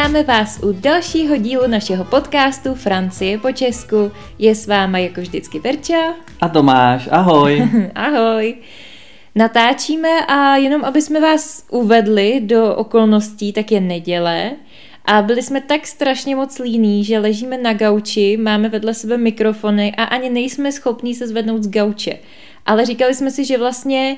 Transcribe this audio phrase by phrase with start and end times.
[0.00, 4.12] Vítáme vás u dalšího dílu našeho podcastu Francie po Česku.
[4.38, 6.14] Je s váma jako vždycky Verča.
[6.40, 7.68] A Tomáš, ahoj.
[7.94, 8.54] ahoj.
[9.34, 14.50] Natáčíme a jenom aby jsme vás uvedli do okolností, tak je neděle.
[15.04, 19.92] A byli jsme tak strašně moc líní, že ležíme na gauči, máme vedle sebe mikrofony
[19.96, 22.18] a ani nejsme schopní se zvednout z gauče.
[22.66, 24.16] Ale říkali jsme si, že vlastně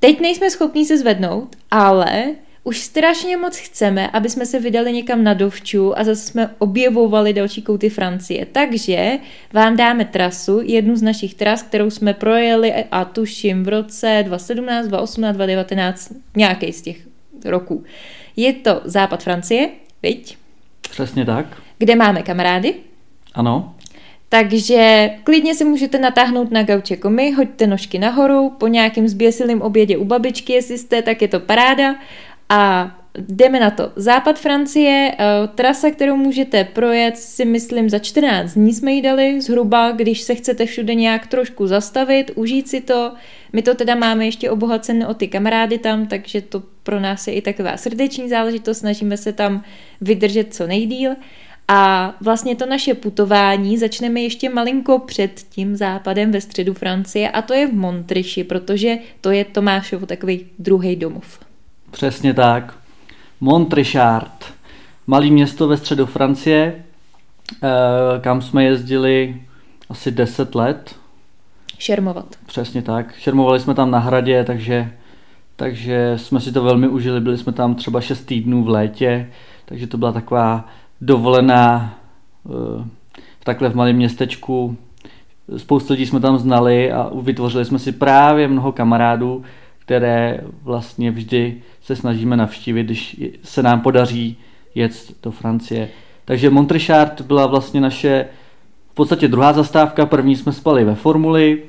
[0.00, 2.24] teď nejsme schopní se zvednout, ale
[2.66, 7.32] už strašně moc chceme, aby jsme se vydali někam na dovču a zase jsme objevovali
[7.32, 8.46] další kouty Francie.
[8.46, 9.18] Takže
[9.52, 14.86] vám dáme trasu, jednu z našich tras, kterou jsme projeli a tuším v roce 2017,
[14.86, 16.96] 2018, 2019, nějaký z těch
[17.44, 17.84] roků.
[18.36, 19.68] Je to západ Francie,
[20.02, 20.36] viď?
[20.90, 21.62] Přesně tak.
[21.78, 22.74] Kde máme kamarády.
[23.34, 23.74] Ano.
[24.28, 29.62] Takže klidně si můžete natáhnout na gauč jako my, hoďte nožky nahoru, po nějakém zběsilém
[29.62, 31.94] obědě u babičky, jestli jste, tak je to paráda
[32.48, 33.92] a jdeme na to.
[33.96, 39.40] Západ Francie, uh, trasa, kterou můžete projet, si myslím za 14 dní jsme jí dali
[39.40, 43.12] zhruba, když se chcete všude nějak trošku zastavit, užít si to.
[43.52, 47.34] My to teda máme ještě obohacené o ty kamarády tam, takže to pro nás je
[47.34, 49.64] i taková srdeční záležitost, snažíme se tam
[50.00, 51.12] vydržet co nejdíl.
[51.68, 57.42] A vlastně to naše putování začneme ještě malinko před tím západem ve středu Francie a
[57.42, 61.45] to je v Montriši, protože to je Tomášovo takový druhý domov.
[61.90, 62.74] Přesně tak.
[63.40, 64.54] Montrichard,
[65.06, 66.84] malé město ve středu Francie,
[67.62, 67.68] eh,
[68.20, 69.42] kam jsme jezdili
[69.90, 70.94] asi 10 let.
[71.78, 72.26] Šermovat.
[72.46, 73.14] Přesně tak.
[73.18, 74.92] Šermovali jsme tam na hradě, takže,
[75.56, 77.20] takže jsme si to velmi užili.
[77.20, 79.30] Byli jsme tam třeba 6 týdnů v létě,
[79.64, 80.68] takže to byla taková
[81.00, 81.98] dovolená
[82.46, 82.84] eh,
[83.44, 84.76] takhle v malém městečku.
[85.56, 89.44] Spoustu lidí jsme tam znali a vytvořili jsme si právě mnoho kamarádů,
[89.78, 94.36] které vlastně vždy se snažíme navštívit, když se nám podaří
[94.74, 94.92] jet
[95.22, 95.88] do Francie.
[96.24, 98.26] Takže Montrechard byla vlastně naše
[98.90, 100.06] v podstatě druhá zastávka.
[100.06, 101.62] První jsme spali ve Formuli,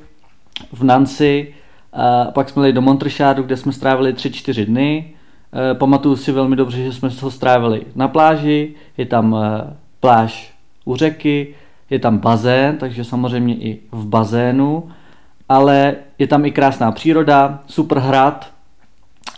[0.71, 1.53] v Nancy,
[1.93, 5.13] a pak jsme jeli do Montrechardu, kde jsme strávili 3-4 dny.
[5.71, 10.53] E, pamatuju si velmi dobře, že jsme ho strávili na pláži, je tam e, pláž
[10.85, 11.55] u řeky,
[11.89, 14.89] je tam bazén, takže samozřejmě i v bazénu
[15.49, 18.51] ale je tam i krásná příroda, super hrad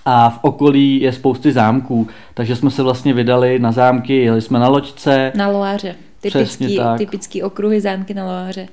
[0.05, 4.59] a v okolí je spousty zámků, takže jsme se vlastně vydali na zámky, jeli jsme
[4.59, 5.31] na loďce.
[5.35, 6.97] Na Loáře, typický, tak.
[6.97, 8.67] typický okruhy zámky na Loáře.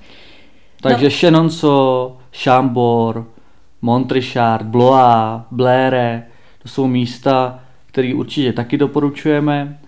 [0.80, 1.10] Takže no.
[1.10, 3.24] Chenonceau, Chambord,
[3.82, 6.26] Montrichard, Blois, Blaire,
[6.62, 9.78] to jsou místa, které určitě taky doporučujeme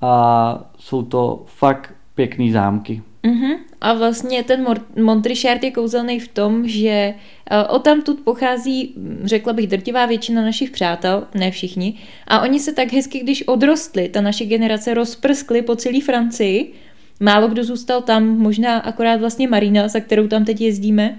[0.00, 3.02] a jsou to fakt pěkný zámky.
[3.26, 3.56] Mm-hmm.
[3.80, 4.66] A vlastně ten
[5.02, 8.94] Montrichard je kouzelný v tom, že eh, o tamtud pochází,
[9.24, 11.94] řekla bych, drtivá většina našich přátel, ne všichni,
[12.26, 16.72] a oni se tak hezky, když odrostli, ta naše generace rozprskly po celé Francii,
[17.20, 21.18] málo kdo zůstal tam, možná akorát vlastně Marina, za kterou tam teď jezdíme,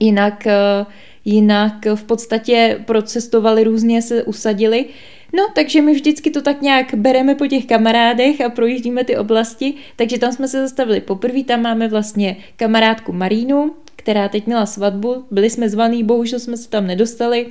[0.00, 0.86] jinak, eh,
[1.24, 4.86] jinak v podstatě procestovali různě, se usadili,
[5.32, 9.74] No, takže my vždycky to tak nějak bereme po těch kamarádech a projíždíme ty oblasti,
[9.96, 15.24] takže tam jsme se zastavili poprvé, tam máme vlastně kamarádku Marínu, která teď měla svatbu,
[15.30, 17.46] byli jsme zvaný, bohužel jsme se tam nedostali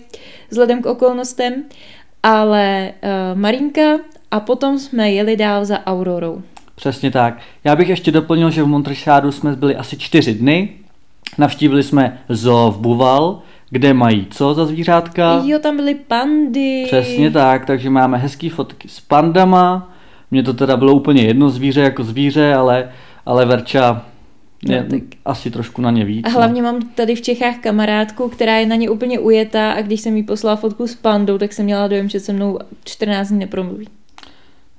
[0.50, 1.64] vzhledem k okolnostem,
[2.24, 4.00] ale uh, Marínka
[4.31, 6.41] a potom jsme jeli dál za Aurorou.
[6.75, 7.40] Přesně tak.
[7.64, 10.69] Já bych ještě doplnil, že v Montrechalu jsme byli asi čtyři dny,
[11.38, 13.41] navštívili jsme zoo v Buval,
[13.75, 15.41] kde mají co za zvířátka.
[15.46, 16.84] Jo, tam byly pandy.
[16.86, 19.94] Přesně tak, takže máme hezký fotky s pandama.
[20.31, 22.90] Mně to teda bylo úplně jedno zvíře jako zvíře, ale,
[23.25, 24.06] ale Verča
[24.68, 25.02] je no, tak.
[25.25, 26.25] asi trošku na ně víc.
[26.25, 26.72] A hlavně no.
[26.72, 30.24] mám tady v Čechách kamarádku, která je na ně úplně ujetá a když jsem jí
[30.24, 33.88] poslala fotku s pandou, tak jsem měla dojem, že se mnou 14 dní nepromluví.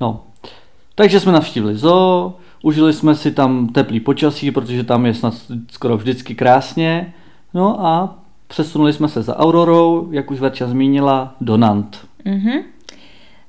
[0.01, 0.25] No,
[0.95, 5.35] takže jsme navštívili zoo, užili jsme si tam teplý počasí, protože tam je snad
[5.71, 7.15] skoro vždycky krásně.
[7.55, 12.07] No a Přesunuli jsme se za Aurorou, jak už Verča zmínila, do Nant.
[12.27, 12.63] Mm-hmm.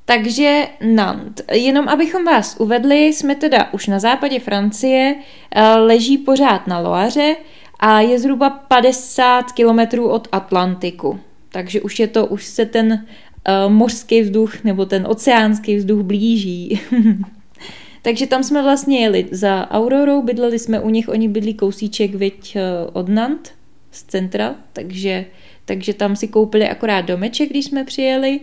[0.05, 1.41] Takže Nant.
[1.51, 5.15] Jenom abychom vás uvedli, jsme teda už na západě Francie,
[5.51, 7.35] eh, leží pořád na Loaře
[7.79, 11.19] a je zhruba 50 kilometrů od Atlantiku.
[11.51, 16.79] Takže už je to, už se ten uh, mořský vzduch nebo ten oceánský vzduch blíží.
[18.01, 22.55] Takže tam jsme vlastně jeli za Aurorou, bydleli jsme u nich, oni bydlí kousíček, viď,
[22.55, 22.61] eh,
[22.93, 23.56] od Nant
[23.97, 25.25] z centra, takže,
[25.65, 28.39] takže tam si koupili akorát domeček, když jsme přijeli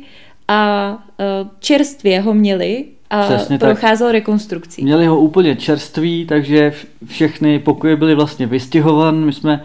[0.49, 4.12] a uh, čerstvě ho měli a Přesně procházel tak.
[4.12, 4.83] rekonstrukcí.
[4.83, 6.73] Měli ho úplně čerstvý, takže
[7.06, 9.25] všechny pokoje byly vlastně vystěhovan.
[9.25, 9.65] My jsme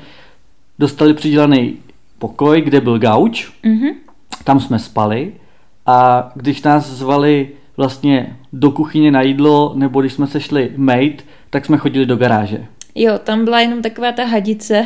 [0.79, 1.77] dostali přidělaný
[2.19, 3.93] pokoj, kde byl gauč, mm-hmm.
[4.43, 5.33] tam jsme spali
[5.85, 11.23] a když nás zvali vlastně do kuchyně na jídlo, nebo když jsme se šli mate,
[11.49, 12.65] tak jsme chodili do garáže.
[13.01, 14.85] Jo, tam byla jenom taková ta hadice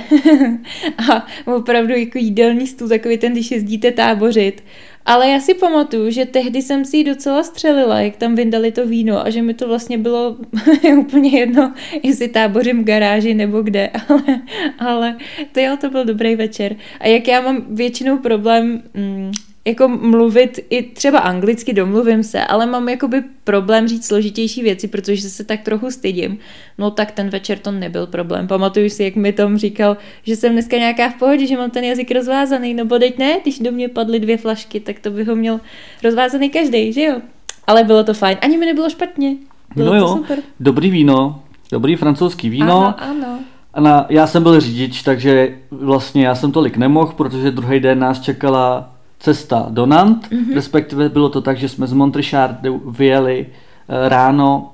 [1.11, 4.63] a opravdu jako jídelní stůl, takový ten, když jezdíte tábořit.
[5.05, 8.87] Ale já si pamatuju, že tehdy jsem si ji docela střelila, jak tam vyndali to
[8.87, 10.37] víno a že mi to vlastně bylo
[10.97, 11.73] úplně jedno,
[12.03, 14.41] jestli tábořím v garáži nebo kde, ale,
[14.79, 15.17] ale
[15.51, 16.75] to jo, to byl dobrý večer.
[16.99, 19.31] A jak já mám většinou problém mm,
[19.65, 25.29] jako mluvit i třeba anglicky, domluvím se, ale mám jakoby problém říct složitější věci, protože
[25.29, 26.37] se tak trochu stydím.
[26.77, 28.47] No tak ten večer to nebyl problém.
[28.47, 31.83] Pamatuju si, jak mi Tom říkal, že jsem dneska nějaká v pohodě, že mám ten
[31.83, 35.35] jazyk rozvázaný, no bodeď ne, když do mě padly dvě flašky, tak to by ho
[35.35, 35.59] měl
[36.03, 37.21] rozvázaný každý, že jo?
[37.67, 39.35] Ale bylo to fajn, ani mi nebylo špatně.
[39.75, 40.39] Bylo no jo, to super.
[40.59, 42.77] dobrý víno, dobrý francouzský víno.
[42.85, 43.39] Ano, ano.
[43.73, 47.99] A na, já jsem byl řidič, takže vlastně já jsem tolik nemohl, protože druhý den
[47.99, 48.92] nás čekala
[49.23, 50.55] cesta do Nant, mm-hmm.
[50.55, 53.45] respektive bylo to tak, že jsme z Montrechardu vyjeli
[53.87, 54.71] e, ráno,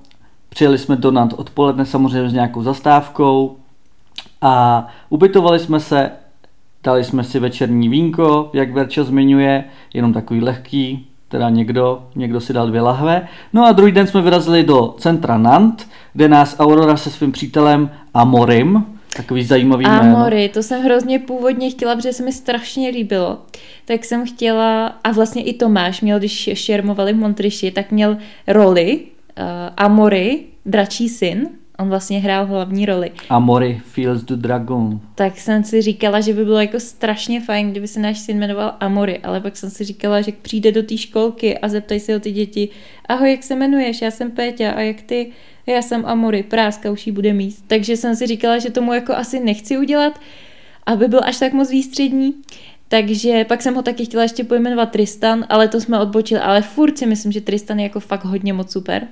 [0.50, 3.57] přijeli jsme do Nant odpoledne samozřejmě s nějakou zastávkou
[4.42, 6.12] a ubytovali jsme se,
[6.84, 9.63] dali jsme si večerní vínko, jak Verčo zmiňuje,
[9.94, 13.28] jenom takový lehký, teda někdo, někdo si dal dvě lahve.
[13.54, 17.90] No a druhý den jsme vyrazili do centra Nant, kde nás Aurora se svým přítelem
[18.13, 20.29] Amorim, Takový zajímavý A jméno.
[20.53, 23.41] To jsem hrozně původně chtěla, protože se mi strašně líbilo.
[23.85, 28.17] Tak jsem chtěla, a vlastně i Tomáš měl, když šermovali v Montriši, tak měl
[28.47, 29.44] roli uh,
[29.77, 31.50] Amory, dračí syn,
[31.80, 33.12] on vlastně hrál hlavní roli.
[33.30, 35.00] Amory Fields du Dragon.
[35.16, 38.74] Tak jsem si říkala, že by bylo jako strašně fajn, kdyby se náš syn jmenoval
[38.80, 42.20] Amory, ale pak jsem si říkala, že přijde do té školky a zeptají se o
[42.20, 42.70] ty děti,
[43.10, 45.31] ahoj, jak se jmenuješ, já jsem Péťa a jak ty,
[45.66, 47.56] já jsem Amory, práska už jí bude mít.
[47.68, 50.20] Takže jsem si říkala, že tomu jako asi nechci udělat,
[50.86, 52.34] aby byl až tak moc výstřední.
[52.88, 56.40] Takže pak jsem ho taky chtěla ještě pojmenovat Tristan, ale to jsme odbočili.
[56.42, 59.08] Ale furt si myslím, že Tristan je jako fakt hodně moc super.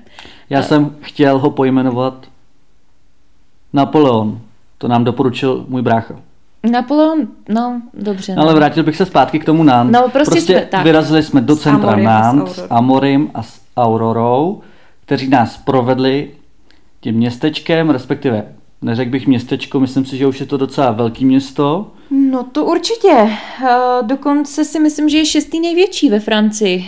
[0.50, 2.28] Já A- jsem chtěl ho pojmenovat
[3.74, 4.40] Napoleon.
[4.78, 6.16] To nám doporučil můj brácha.
[6.72, 8.36] Napoleon, no, dobře.
[8.36, 9.92] No, ale vrátil bych se zpátky k tomu Nant.
[9.92, 10.84] No, prostě jsme- tak.
[10.84, 12.68] vyrazili jsme do centra a s Nant s Aurorou.
[12.78, 14.62] Amorim a s Aurorou,
[15.06, 16.32] kteří nás provedli
[17.02, 18.46] tím městečkem, respektive
[18.82, 21.92] neřekl bych městečko, myslím si, že už je to docela velký město.
[22.12, 23.14] No to určitě.
[23.62, 26.86] Uh, dokonce si myslím, že je šestý největší ve Francii.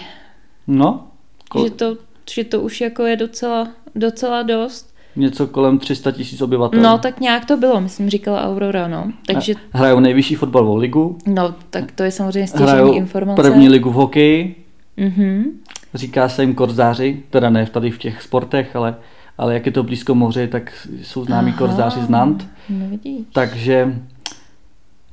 [0.68, 1.08] No,
[1.52, 1.98] ko- Že to,
[2.31, 4.88] že to už jako je docela, docela dost.
[5.19, 6.81] Něco kolem 300 tisíc obyvatel.
[6.81, 9.12] No tak nějak to bylo, myslím, říkala Aurora, no.
[9.27, 13.42] Takže, Hrajou nejvyšší fotbalovou ligu, no tak to je samozřejmě stěžení hrajou informace.
[13.42, 14.56] první ligu v hokeji,
[14.98, 15.44] Mhm.
[15.94, 18.95] říká se jim korzáři, teda ne tady v těch sportech, ale,
[19.38, 21.57] ale jak je to blízko moři, tak jsou známí Aha.
[21.57, 22.48] korzáři z Nant.
[22.69, 23.21] No vidíš.
[23.33, 23.95] Takže,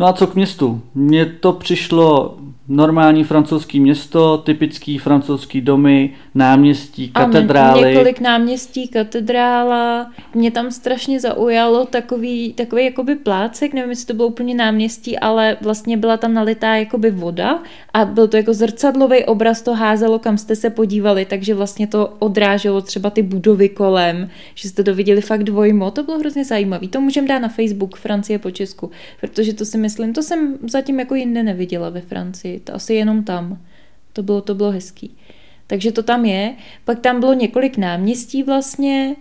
[0.00, 0.80] no a co k městu?
[0.94, 2.36] Mně to přišlo
[2.68, 7.88] normální francouzský město, typický francouzský domy, náměstí, Ano, katedrály.
[7.88, 10.12] několik náměstí, katedrála.
[10.34, 15.56] Mě tam strašně zaujalo takový, takový jakoby plácek, nevím, jestli to bylo úplně náměstí, ale
[15.60, 17.62] vlastně byla tam nalitá jakoby voda
[17.94, 22.14] a byl to jako zrcadlový obraz, to házelo, kam jste se podívali, takže vlastně to
[22.18, 26.88] odráželo třeba ty budovy kolem, že jste to viděli fakt dvojmo, to bylo hrozně zajímavé.
[26.88, 31.00] To můžeme dát na Facebook Francie po Česku, protože to si myslím, to jsem zatím
[31.00, 33.58] jako jinde neviděla ve Francii, to asi jenom tam.
[34.12, 35.16] To bylo, to bylo hezký.
[35.66, 36.54] Takže to tam je.
[36.84, 39.16] Pak tam bylo několik náměstí vlastně.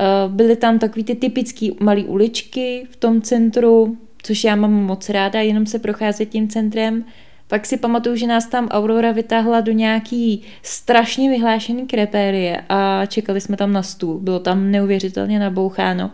[0.00, 5.08] Eh, Byly tam takový ty typické malé uličky v tom centru, což já mám moc
[5.08, 7.04] ráda, jenom se procházet tím centrem.
[7.48, 13.40] Pak si pamatuju, že nás tam Aurora vytáhla do nějaký strašně vyhlášený krepérie a čekali
[13.40, 14.18] jsme tam na stůl.
[14.18, 16.10] Bylo tam neuvěřitelně naboucháno.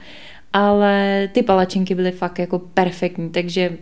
[0.52, 3.72] Ale ty palačinky byly fakt jako perfektní, takže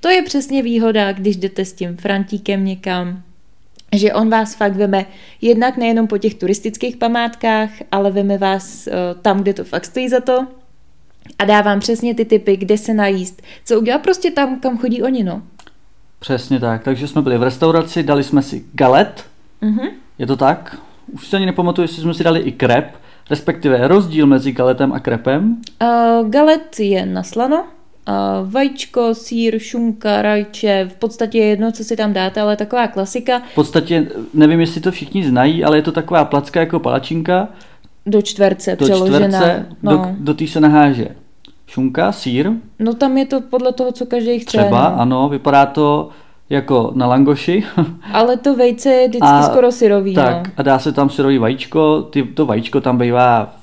[0.00, 3.22] to je přesně výhoda, když jdete s tím Frantíkem někam,
[3.96, 5.06] že on vás fakt veme
[5.42, 8.92] jednak nejenom po těch turistických památkách, ale veme vás uh,
[9.22, 10.46] tam, kde to fakt stojí za to
[11.38, 15.02] a dá vám přesně ty typy, kde se najíst, co udělat prostě tam, kam chodí
[15.02, 15.42] oni, no.
[16.18, 19.24] Přesně tak, takže jsme byli v restauraci, dali jsme si galet,
[19.60, 19.88] Mhm.
[20.18, 20.78] je to tak?
[21.12, 22.96] Už se ani nepamatuju, jestli jsme si dali i krep,
[23.30, 25.56] respektive rozdíl mezi galetem a krepem.
[25.82, 31.84] Uh, galet je na slano, uh, vajíčko, sír, šunka, rajče, v podstatě je jedno, co
[31.84, 33.42] si tam dáte, ale taková klasika.
[33.52, 37.48] V podstatě, nevím, jestli to všichni znají, ale je to taková placka jako palačinka,
[38.06, 39.38] Do čtverce do přeložená.
[39.38, 39.92] čtverce, no.
[39.92, 41.08] do, do té se naháže
[41.66, 44.46] šunka, sír, no tam je to podle toho, co každý chce.
[44.46, 45.00] třeba, no.
[45.00, 46.10] ano, vypadá to
[46.50, 47.64] jako na langoši.
[48.12, 50.52] Ale to vejce je vždycky A- skoro syrový, tak no.
[50.56, 53.54] a dá se tam syrový vajíčko, ty, to vajíčko tam bývá,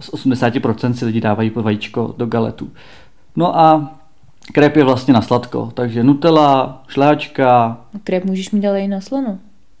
[0.00, 2.70] z 80% si lidi dávají po vajíčko do galetu.
[3.36, 3.94] No a
[4.52, 9.38] krep je vlastně na sladko, takže nutella, šláčka, Krep můžeš mít ale i na slano.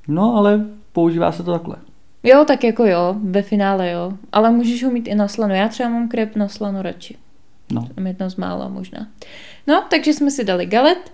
[0.08, 0.60] no ale
[0.92, 1.76] používá se to takhle.
[2.24, 4.12] Jo, tak jako jo, ve finále jo.
[4.32, 5.54] Ale můžeš ho mít i na slano.
[5.54, 7.16] Já třeba mám krep na slano radši.
[7.72, 7.88] No.
[7.94, 9.06] Tam jedno z mála možná.
[9.66, 11.12] No, takže jsme si dali galet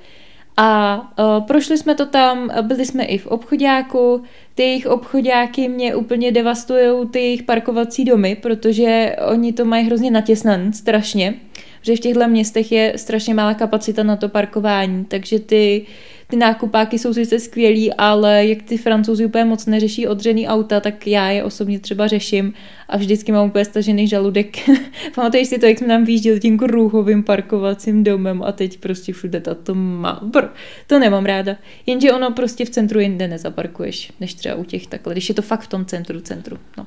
[0.61, 4.23] a uh, prošli jsme to tam, byli jsme i v obchodáku,
[4.55, 10.11] ty jejich obchodáky mě úplně devastují ty jejich parkovací domy, protože oni to mají hrozně
[10.11, 11.35] natěsnan, strašně,
[11.83, 15.87] že v těchto městech je strašně malá kapacita na to parkování, takže ty
[16.31, 21.07] ty nákupáky jsou sice skvělí, ale jak ty francouzi úplně moc neřeší odřený auta, tak
[21.07, 22.53] já je osobně třeba řeším
[22.89, 24.57] a vždycky mám úplně stažený žaludek.
[25.15, 29.41] Pamatuješ si to, jak jsme nám výjížděli tím kruhovým parkovacím domem a teď prostě všude
[29.41, 30.21] to má.
[30.23, 30.45] Br,
[30.87, 31.57] to nemám ráda.
[31.87, 35.43] Jenže ono prostě v centru jinde nezaparkuješ, než třeba u těch takhle, když je to
[35.43, 36.57] fakt v tom centru, centru.
[36.79, 36.87] No.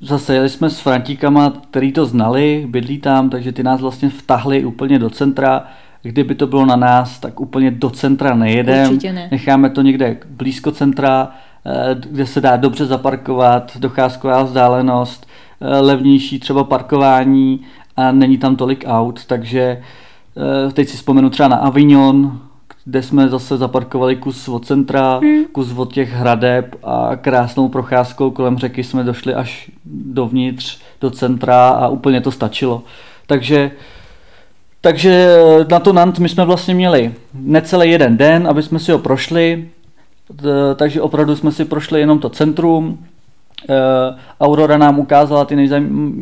[0.00, 4.64] Zase jeli jsme s Frantíkama, který to znali, bydlí tam, takže ty nás vlastně vtahli
[4.64, 5.68] úplně do centra
[6.02, 8.98] Kdyby to bylo na nás, tak úplně do centra nejedem.
[9.12, 9.28] ne.
[9.30, 11.30] Necháme to někde blízko centra,
[11.66, 15.26] eh, kde se dá dobře zaparkovat, docházková vzdálenost,
[15.60, 17.60] eh, levnější třeba parkování
[17.96, 22.40] a není tam tolik aut, takže eh, teď si vzpomenu třeba na Avignon,
[22.84, 25.44] kde jsme zase zaparkovali kus od centra, hmm.
[25.52, 31.68] kus od těch hradeb a krásnou procházkou kolem řeky jsme došli až dovnitř, do centra
[31.68, 32.82] a úplně to stačilo.
[33.26, 33.70] Takže
[34.80, 35.28] takže
[35.70, 39.68] na to Nant my jsme vlastně měli necelý jeden den, aby jsme si ho prošli,
[40.76, 42.98] takže opravdu jsme si prošli jenom to centrum.
[43.68, 43.74] E,
[44.40, 45.68] Aurora nám ukázala ty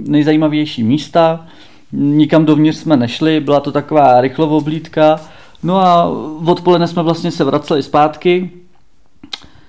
[0.08, 1.46] nejzajímavější místa,
[1.92, 5.20] nikam dovnitř jsme nešli, byla to taková rychlovoblídka.
[5.62, 6.12] No a
[6.46, 8.50] odpoledne jsme vlastně se vraceli zpátky,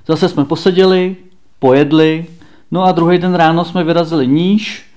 [0.07, 1.15] zase jsme poseděli,
[1.59, 2.25] pojedli,
[2.71, 4.88] no a druhý den ráno jsme vyrazili níž,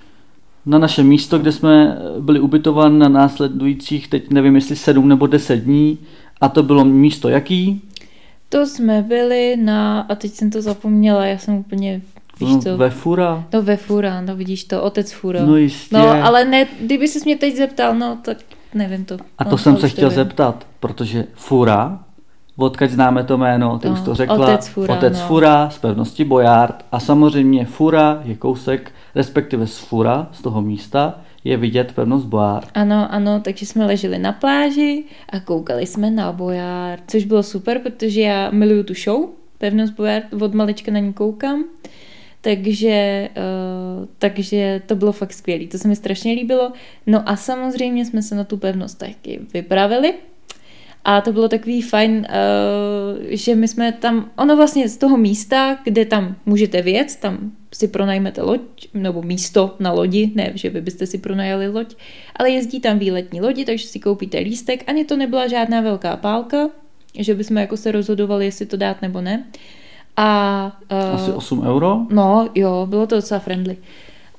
[0.66, 5.56] na naše místo, kde jsme byli ubytováni na následujících, teď nevím jestli sedm nebo deset
[5.56, 5.98] dní.
[6.40, 7.82] A to bylo místo jaký?
[8.48, 12.00] To jsme byli na, a teď jsem to zapomněla, já jsem úplně
[12.40, 12.76] Víš no, to?
[12.76, 13.44] Ve Fura.
[13.52, 15.46] No ve Fura, no vidíš to, otec Fura.
[15.46, 15.96] No jistě.
[15.96, 18.36] No ale ne, kdyby se mě teď zeptal, no tak
[18.74, 19.16] nevím to.
[19.38, 20.16] A to no, jsem se chtěl vím.
[20.16, 22.04] zeptat, protože Fura,
[22.56, 24.46] odkaď známe to jméno, ty no, už to řekla.
[24.46, 25.26] Otec Fura, Otec no.
[25.26, 31.20] Fura z pevnosti Bojard a samozřejmě Fura je kousek respektive z fura, z toho místa,
[31.44, 32.64] je vidět pevnost Boár.
[32.74, 37.78] Ano, ano, takže jsme leželi na pláži a koukali jsme na Boár, což bylo super,
[37.78, 39.28] protože já miluju tu show,
[39.58, 41.64] pevnost Boár, od malička na ní koukám.
[42.40, 46.72] Takže, uh, takže to bylo fakt skvělé, to se mi strašně líbilo.
[47.06, 50.14] No a samozřejmě jsme se na tu pevnost taky vypravili.
[51.04, 55.78] A to bylo takový fajn, uh, že my jsme tam, ono vlastně z toho místa,
[55.84, 58.60] kde tam můžete věc, tam si pronajmete loď,
[58.94, 61.94] nebo místo na lodi, ne, že vy byste si pronajali loď,
[62.36, 64.84] ale jezdí tam výletní lodi, takže si koupíte lístek.
[64.86, 66.68] Ani to nebyla žádná velká pálka,
[67.18, 69.44] že bychom jako se rozhodovali, jestli to dát nebo ne.
[70.16, 72.06] A, uh, Asi 8 euro?
[72.10, 73.76] No, jo, bylo to docela friendly.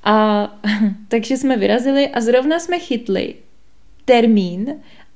[0.04, 0.48] A
[1.08, 3.36] takže jsme vyrazili a zrovna jsme chytli
[4.06, 4.76] termín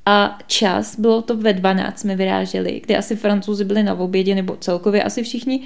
[0.09, 4.57] a čas, bylo to ve 12 jsme vyráželi, kde asi francouzi byli na obědě, nebo
[4.59, 5.61] celkově asi všichni.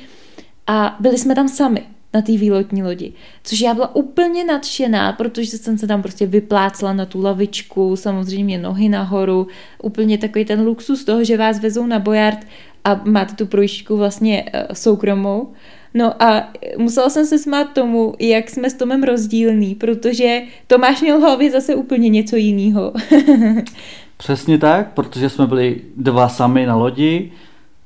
[0.68, 1.84] A byli jsme tam sami
[2.14, 3.14] na té výlotní lodi.
[3.44, 8.58] Což já byla úplně nadšená, protože jsem se tam prostě vyplácla na tu lavičku, samozřejmě
[8.58, 9.48] nohy nahoru,
[9.84, 12.48] úplně takový ten luxus toho, že vás vezou na Bojard
[12.84, 15.54] a máte tu projížďku vlastně uh, soukromou.
[15.94, 21.20] No a musela jsem se smát tomu, jak jsme s Tomem rozdílní, protože Tomáš měl
[21.20, 22.94] v hlavě zase úplně něco jiného.
[24.22, 27.32] Přesně tak, protože jsme byli dva sami na lodi.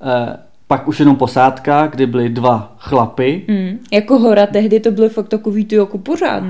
[0.01, 0.37] Eh,
[0.67, 3.45] pak už jenom posádka, kdy byly dva chlapy.
[3.47, 6.43] Mm, jako hora, tehdy to bylo fakt takový ty jako pořád.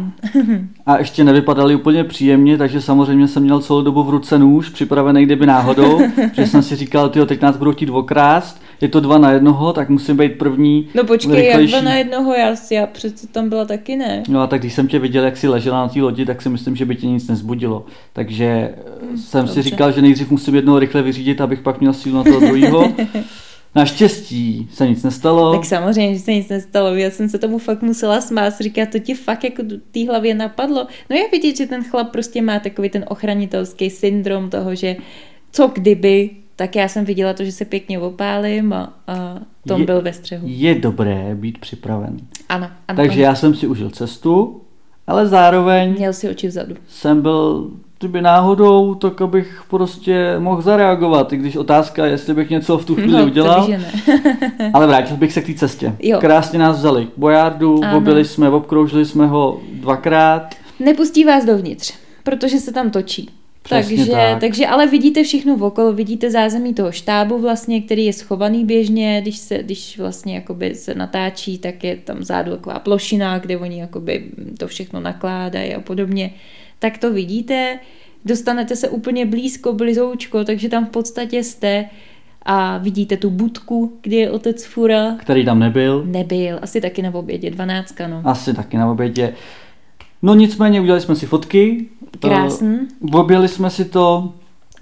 [0.86, 5.26] a ještě nevypadali úplně příjemně, takže samozřejmě jsem měl celou dobu v ruce nůž, připravený
[5.26, 6.02] kdyby náhodou,
[6.34, 9.74] že jsem si říkal, tyjo, teď nás budou chtít okrást, je to dva na jednoho,
[9.74, 10.88] tak musím být první.
[10.94, 11.72] No počkej, rychlejší.
[11.74, 14.24] jak dva na jednoho, já, já přece tam byla taky ne.
[14.30, 16.50] No a tak když jsem tě viděl, jak si ležela na té lodi, tak si
[16.50, 17.86] myslím, že by tě nic nezbudilo.
[18.14, 19.54] Takže hmm, jsem dobře.
[19.54, 22.94] si říkal, že nejdřív musím jednoho rychle vyřídit, abych pak měl sílu na toho druhého.
[23.76, 25.54] Naštěstí se nic nestalo.
[25.54, 26.96] Tak samozřejmě, že se nic nestalo.
[26.96, 28.54] Já jsem se tomu fakt musela smát.
[28.60, 30.88] Říká, to ti fakt jako té hlavě napadlo.
[31.10, 34.96] No je vidět, že ten chlap prostě má takový ten ochranitelský syndrom toho, že
[35.52, 39.86] co kdyby, tak já jsem viděla to, že se pěkně opálím a, a Tom je,
[39.86, 40.48] byl ve střehu.
[40.50, 42.18] Je dobré být připraven.
[42.50, 42.70] Ano.
[42.88, 43.30] ano Takže ano.
[43.30, 44.62] já jsem si užil cestu,
[45.08, 45.92] ale zároveň...
[45.92, 46.76] Měl si oči vzadu.
[46.88, 52.78] Jsem byl kdyby náhodou, tak abych prostě mohl zareagovat, i když otázka, jestli bych něco
[52.78, 53.68] v tu chvíli no, udělal.
[54.74, 55.96] ale vrátil bych se k té cestě.
[56.00, 56.20] Jo.
[56.20, 60.56] Krásně nás vzali k Bojardu, objeli jsme, obkroužili jsme ho dvakrát.
[60.80, 61.94] Nepustí vás dovnitř,
[62.24, 63.30] protože se tam točí.
[63.66, 64.40] Přesně takže, tak.
[64.40, 69.38] takže ale vidíte všechno okolo, vidíte zázemí toho štábu vlastně, který je schovaný běžně, když
[69.38, 74.24] se, když vlastně jakoby se natáčí, tak je tam zádu taková plošina, kde oni jakoby
[74.58, 76.32] to všechno nakládají a podobně.
[76.80, 77.80] Tak to vidíte,
[78.26, 81.86] dostanete se úplně blízko, blizoučko, takže tam v podstatě jste
[82.46, 85.16] a vidíte tu budku, kde je otec Fura.
[85.20, 86.04] Který tam nebyl.
[86.06, 88.22] Nebyl, asi taky na obědě, dvanáctka, no.
[88.26, 89.34] Asi taky na obědě.
[90.22, 91.86] No nicméně udělali jsme si fotky.
[92.22, 92.78] Krásný.
[93.14, 94.34] Objeli jsme si to,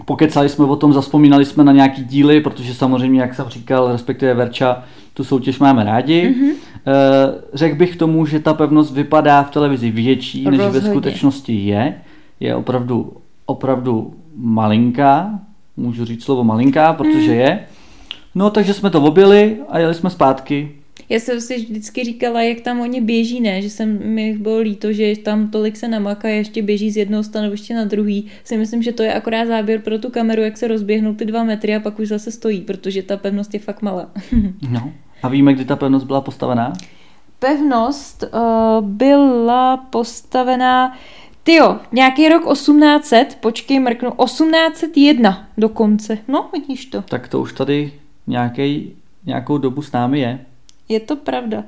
[0.05, 4.33] pokecali jsme o tom, zaspomínali jsme na nějaký díly, protože samozřejmě, jak jsem říkal, respektive
[4.33, 6.35] Verča, tu soutěž máme rádi.
[6.35, 6.53] Mm-hmm.
[7.53, 10.79] Řekl bych tomu, že ta pevnost vypadá v televizi větší, než Rozhodně.
[10.79, 11.95] ve skutečnosti je.
[12.39, 13.13] Je opravdu,
[13.45, 15.39] opravdu malinká,
[15.77, 17.37] můžu říct slovo malinká, protože Mm.
[17.37, 17.59] je.
[18.35, 20.71] No, takže jsme to objeli a jeli jsme zpátky.
[21.09, 24.93] Já jsem si vždycky říkala, jak tam oni běží, ne, že jsem mi bylo líto,
[24.93, 28.27] že tam tolik se namaká a ještě běží z jednoho stanoviště na druhý.
[28.43, 31.43] Si myslím, že to je akorát záběr pro tu kameru, jak se rozběhnou ty dva
[31.43, 34.11] metry a pak už zase stojí, protože ta pevnost je fakt malá.
[34.69, 34.91] No.
[35.23, 36.73] A víme, kdy ta pevnost byla postavená?
[37.39, 40.97] Pevnost uh, byla postavená
[41.43, 46.17] Tyjo, nějaký rok 1800, počkej, mrknu, 1801 dokonce.
[46.27, 47.01] No, vidíš to.
[47.01, 47.93] Tak to už tady
[48.27, 48.95] nějaký,
[49.25, 50.45] nějakou dobu s námi je.
[50.89, 51.63] Je to pravda.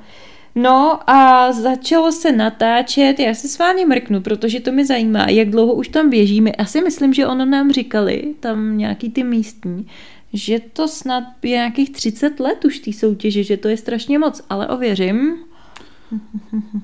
[0.56, 5.50] No a začalo se natáčet, já se s vámi mrknu, protože to mě zajímá, jak
[5.50, 6.52] dlouho už tam běžíme.
[6.52, 9.88] Asi myslím, že ono nám říkali, tam nějaký ty místní,
[10.34, 14.42] že to snad je nějakých 30 let už té soutěže, že to je strašně moc,
[14.50, 15.36] ale ověřím.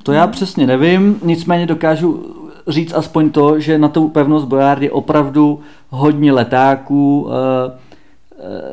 [0.03, 2.35] To já přesně nevím, nicméně dokážu
[2.67, 5.59] říct aspoň to, že na tou pevnost Boyard je opravdu
[5.89, 7.90] hodně letáků, eh,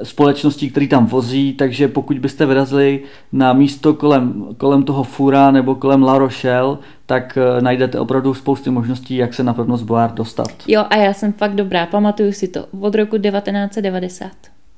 [0.02, 5.74] společností, který tam vozí, takže pokud byste vyrazili na místo kolem, kolem toho Fura nebo
[5.74, 10.48] kolem La Rochelle, tak eh, najdete opravdu spousty možností, jak se na pevnost Boyard dostat.
[10.66, 14.30] Jo, a já jsem fakt dobrá, pamatuju si to, od roku 1990.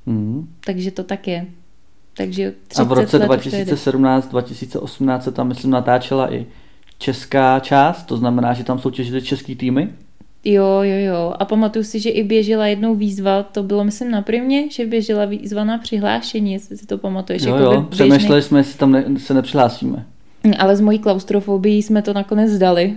[0.05, 0.47] Mhm.
[0.65, 1.45] Takže to tak je.
[2.17, 3.73] Takže 30 A v roce let už to jede.
[3.73, 6.45] 2017-2018 se tam, myslím, natáčela i
[6.97, 9.89] česká část, to znamená, že tam soutěžili český týmy.
[10.45, 11.33] Jo, jo, jo.
[11.39, 15.25] A pamatuju si, že i běžela jednou výzva, to bylo myslím na primě, že běžela
[15.25, 17.43] výzva na přihlášení, jestli si to pamatuješ.
[17.43, 17.89] Jo, jakoby jo, běžný.
[17.89, 20.05] přemýšleli jsme, jestli tam ne, se nepřihlásíme.
[20.59, 22.93] Ale s mojí klaustrofobií jsme to nakonec zdali.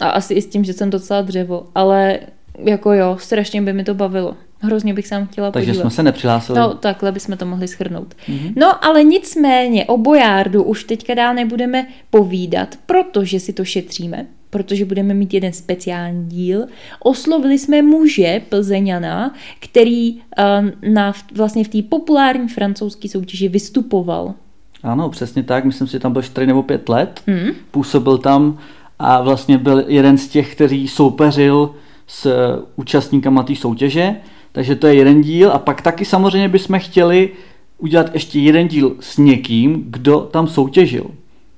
[0.00, 1.66] A asi i s tím, že jsem docela dřevo.
[1.74, 2.18] Ale
[2.58, 4.36] jako jo, strašně by mi to bavilo.
[4.60, 5.82] Hrozně bych tam chtěla Takže podívat.
[5.82, 6.58] jsme se nepřihlásili.
[6.58, 8.14] No, takhle bychom to mohli schrnout.
[8.28, 8.52] Mhm.
[8.56, 14.84] No, ale nicméně o Bojárdu už teďka dál nebudeme povídat, protože si to šetříme, protože
[14.84, 16.66] budeme mít jeden speciální díl.
[17.00, 24.34] Oslovili jsme muže Plzeňana, který uh, na, vlastně v té populární francouzské soutěži vystupoval.
[24.82, 27.50] Ano, přesně tak, myslím si, že tam byl 4 nebo 5 let, Hmm?
[27.70, 28.58] působil tam
[28.98, 31.74] a vlastně byl jeden z těch, který soupeřil
[32.06, 34.16] s eh, účastníkama té soutěže,
[34.52, 37.30] takže to je jeden díl a pak taky samozřejmě bychom chtěli
[37.78, 41.10] udělat ještě jeden díl s někým, kdo tam soutěžil.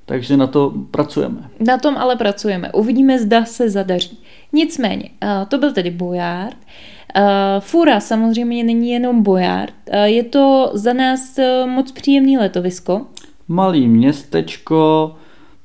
[0.06, 1.50] Takže na to pracujeme.
[1.60, 2.72] Na tom ale pracujeme.
[2.72, 4.18] Uvidíme, zda se zadaří.
[4.52, 6.56] Nicméně, uh, to byl tedy Bojard.
[7.16, 7.22] Uh,
[7.60, 9.74] Fura samozřejmě není jenom Bojard.
[9.92, 13.00] Uh, je to za nás moc příjemný letovisko.
[13.48, 15.14] Malý městečko,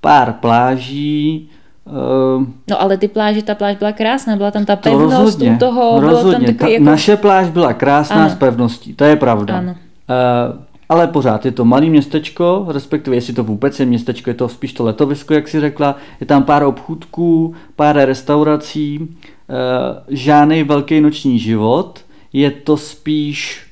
[0.01, 1.49] pár pláží,
[1.87, 5.51] eh, No ale ty pláže, ta pláž byla krásná, byla tam ta to pevnost rozhodně,
[5.51, 6.53] u toho, bylo tam rozhodně.
[6.53, 6.83] Ta, jako...
[6.83, 8.29] Naše pláž byla krásná Ano.
[8.29, 9.57] s pevností, to je pravda.
[9.57, 9.75] Ano.
[10.09, 14.49] Eh, ale pořád je to malý městečko, respektive jestli to vůbec je městečko, je to
[14.49, 15.95] spíš to letovisko, jak si řekla.
[16.19, 22.05] Je tam pár obchůdků, pár restaurací, eh, žádný velký noční život.
[22.33, 23.67] Je to spíš,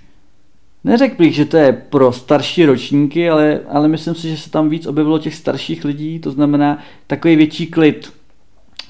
[0.84, 4.70] neřekl bych, že to je pro starší ročníky, ale, ale myslím si, že se tam
[4.70, 8.14] víc objevilo těch starších lidí, to znamená takový větší klid,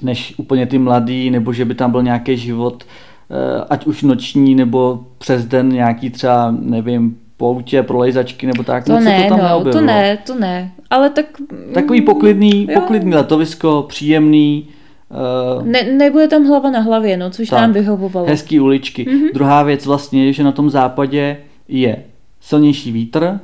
[0.02, 2.84] než úplně ty mladý, nebo že by tam byl nějaký život,
[3.30, 8.84] eh, ať už noční, nebo přes den nějaký třeba, nevím, poutě, prolejzačky, nebo tak.
[8.84, 10.72] To se ne, to tam no, to ne, to ne.
[10.90, 11.26] Ale tak...
[11.74, 12.80] Takový mm, poklidný, jo.
[12.80, 14.66] poklidný letovisko, příjemný,
[15.10, 17.60] eh, Ne, nebude tam hlava na hlavě, no, což Tak.
[17.60, 18.26] nám vyhovovalo.
[18.26, 19.06] hezký uličky.
[19.10, 19.28] Mhm.
[19.34, 21.36] Druhá věc vlastně je, že na tom západě
[21.68, 21.96] je
[22.40, 23.40] silnější vítr,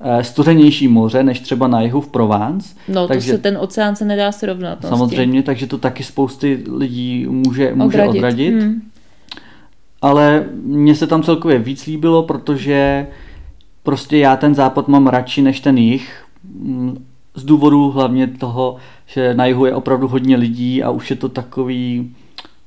[0.00, 2.74] eh, studenější moře, než třeba na jihu v Provence.
[2.88, 4.82] No, to takže- se ten oceán se nedá srovnat.
[4.82, 4.88] no.
[4.88, 8.18] Samozřejmě, takže to taky spousty lidí může, může odradit.
[8.18, 8.54] odradit.
[8.54, 8.82] Hmm.
[10.02, 13.06] Ale mně se tam celkově víc líbilo, protože
[13.88, 16.24] prostě já ten západ mám radši než ten jih.
[16.44, 21.16] Mm, Z důvodu hlavně toho, že na jihu je opravdu hodně lidí a už je
[21.16, 22.14] to takový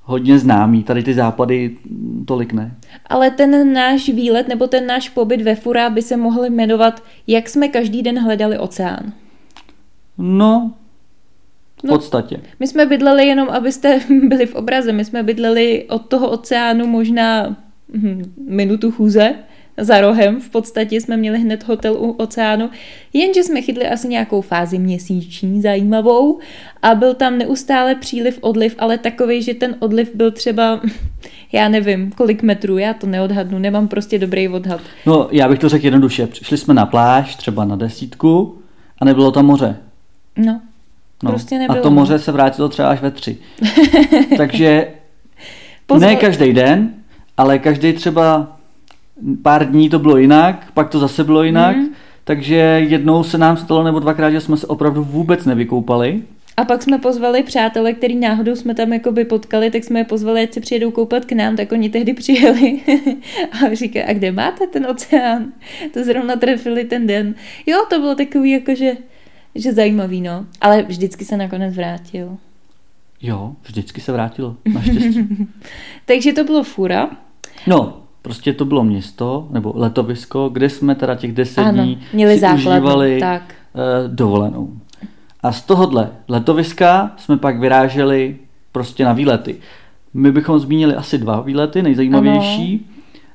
[0.01, 0.83] hodně známý.
[0.83, 2.75] Tady ty západy mm, tolik ne.
[3.05, 7.49] Ale ten náš výlet nebo ten náš pobyt ve Fura by se mohl jmenovat Jak
[7.49, 9.13] jsme každý den hledali oceán.
[10.17, 10.73] No,
[11.85, 12.41] V podstatě.
[12.59, 17.55] My jsme bydleli jenom, abyste byli v obraze, my jsme bydleli od toho oceánu možná
[17.93, 19.35] hm, minutu chůze
[19.81, 20.41] za rohem.
[20.41, 22.69] V podstatě jsme měli hned hotel u oceánu,
[23.13, 26.39] jenže jsme chytli asi nějakou fázi měsíční zajímavou
[26.81, 30.79] a byl tam neustále příliv, odliv, ale takový, že ten odliv byl třeba,
[31.51, 34.81] já nevím, kolik metrů, já to neodhadnu, nemám prostě dobrý odhad.
[35.05, 36.27] No, já bych to řekl jednoduše.
[36.31, 38.57] Šli jsme na pláž, třeba na desítku
[38.99, 39.77] a nebylo tam moře.
[40.37, 40.61] No,
[41.23, 41.31] No.
[41.31, 43.37] Prostě nebylo, a to moře se vrátilo třeba až ve tři.
[44.37, 44.87] Takže
[45.99, 46.93] ne každý den,
[47.37, 48.57] ale každý třeba
[49.41, 51.75] pár dní to bylo jinak, pak to zase bylo jinak.
[51.75, 51.87] Mhm.
[52.23, 52.55] Takže
[52.87, 56.21] jednou se nám stalo, nebo dvakrát, že jsme se opravdu vůbec nevykoupali.
[56.57, 60.41] A pak jsme pozvali přátele, který náhodou jsme tam jakoby potkali, tak jsme je pozvali,
[60.41, 62.81] ať se přijedou koupat k nám, tak oni tehdy přijeli
[63.51, 65.53] a říkají, a kde máte ten oceán?
[65.93, 67.35] To zrovna trefili ten den.
[67.65, 68.97] Jo, to bylo takový jakože,
[69.55, 70.45] že zajímavý, no.
[70.61, 72.37] Ale vždycky se nakonec vrátil.
[73.21, 75.27] Jo, vždycky se vrátilo, naštěstí.
[76.05, 77.09] Takže to bylo fura.
[77.67, 82.33] No, prostě to bylo město, nebo letovisko, kde jsme teda těch deset Ano, dní měli
[82.33, 83.41] si základnu, užívali tak.
[83.75, 84.69] eh, dovolenou.
[85.43, 88.37] A z tohohle letoviska jsme pak vyráželi
[88.71, 89.55] prostě na výlety.
[90.13, 92.89] My bychom zmínili asi dva výlety, nejzajímavější.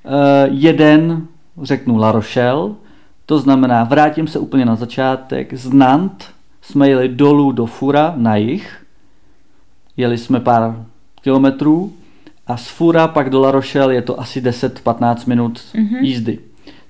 [0.05, 1.27] Eh, jeden,
[1.62, 2.70] řeknu La Rochelle,
[3.27, 6.25] to znamená, vrátím se úplně na začátek, z Nant
[6.62, 8.87] jsme jeli dolů do Fura na jih,
[9.96, 10.85] jeli jsme pár
[11.22, 11.92] kilometrů
[12.47, 15.97] a z Fura pak do La Rochelle je to asi 10-15 minut Mhm.
[16.05, 16.39] jízdy.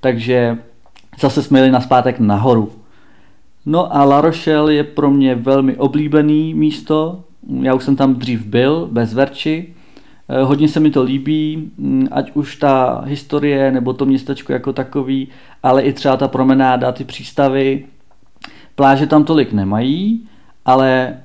[0.01, 0.59] Takže
[1.21, 2.73] zase jsme jeli naspátek nahoru.
[3.67, 7.25] No a La Rochelle je pro mě velmi oblíbený místo.
[7.63, 9.75] Já už jsem tam dřív byl, bez Verči.
[10.29, 14.73] Eh, Hodně se mi to líbí, mm, ať už ta historie nebo to městečko jako
[14.73, 15.29] takový,
[15.63, 17.85] ale i třeba ta promenáda, ty přístavy.
[18.75, 20.29] Pláže tam tolik nemají,
[20.65, 21.17] ale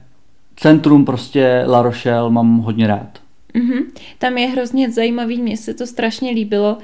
[0.56, 3.21] centrum prostě La Rochelle mám hodně rád.
[3.54, 3.80] Mhm.
[4.18, 6.78] Tam je hrozně zajímavý, mně se to strašně líbilo.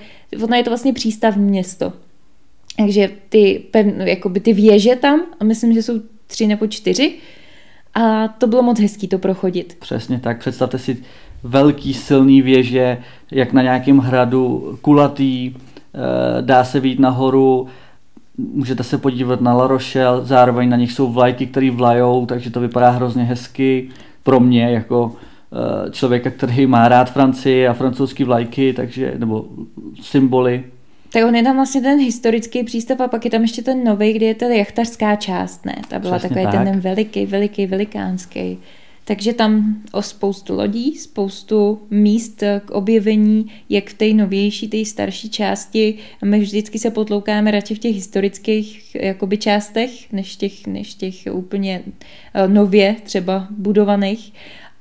[0.44, 1.94] Ono je to vlastně přístavní město.
[2.78, 7.16] Takže ty, pev, jakoby ty věže tam, a myslím, že jsou tři nebo čtyři,
[7.94, 9.78] a to bylo moc hezký to prochodit.
[9.80, 10.98] Přesně tak, představte si
[11.44, 12.98] velký silný věže,
[13.32, 17.68] jak na nějakém hradu, kulatý, eh, dá se vít nahoru,
[18.38, 22.60] můžete se podívat na La Rochelle, zároveň na nich jsou vlajky, které vlajou, takže to
[22.60, 23.90] vypadá hrozně hezky
[24.24, 25.16] pro mě jako
[25.92, 29.46] člověka, který má rád Francii a francouzské vlajky, takže, nebo
[30.02, 30.64] symboly.
[31.14, 34.14] Tak on je tam vlastně ten historický přístav a pak je tam ještě ten nový,
[34.14, 35.76] kde je ta jachtařská část, ne?
[35.88, 36.68] Ta byla Přesně takový tak.
[36.68, 38.60] ten veliký, veliký, velikánský.
[39.08, 45.30] Takže tam o spoustu lodí, spoustu míst k objevení, jak v té novější, té starší
[45.30, 45.96] části.
[46.22, 51.16] A my vždycky se potloukáme radši v těch historických jakoby částech, než těch, než těch
[51.32, 51.82] úplně
[52.34, 54.34] eh, nově třeba budovaných.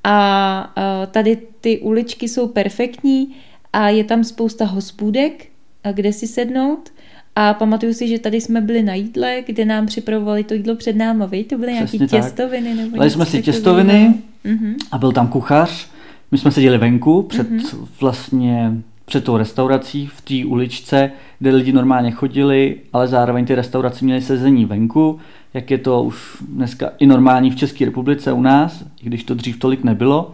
[0.09, 3.35] A tady ty uličky jsou perfektní
[3.73, 5.47] a je tam spousta hospůdek,
[5.92, 6.92] kde si sednout.
[7.37, 10.97] A pamatuju si, že tady jsme byli na jídle, kde nám připravovali to jídlo před
[10.97, 11.45] náma, vy?
[11.45, 12.11] To byly nějaké tak.
[12.11, 12.75] těstoviny?
[12.75, 14.14] Nebo Dali jsme si těstoviny.
[14.45, 14.77] Mhm.
[14.92, 15.88] A byl tam kuchař,
[16.31, 17.61] my jsme seděli venku před Mhm.
[18.01, 18.73] vlastně
[19.05, 24.23] před tou restaurací v té uličce, kde lidi normálně chodili, ale zároveň ty restaurace měly
[24.23, 25.19] sezení venku,
[25.55, 29.35] jak je to už dneska i normální v České republice u nás, i když to
[29.35, 30.31] dřív tolik nebylo,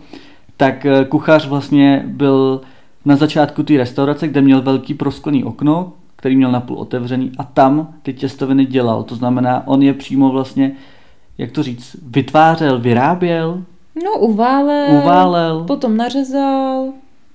[0.56, 2.60] tak eh, kuchař vlastně byl
[3.04, 7.94] na začátku té restaurace, kde měl velký prosklený okno, který měl napůl otevřený a tam
[8.02, 9.02] ty těstoviny dělal.
[9.02, 10.72] To znamená, on je přímo vlastně,
[11.38, 13.62] jak to říct, vytvářel, vyráběl,
[14.04, 16.88] No, uválel, uválel, potom nařezal,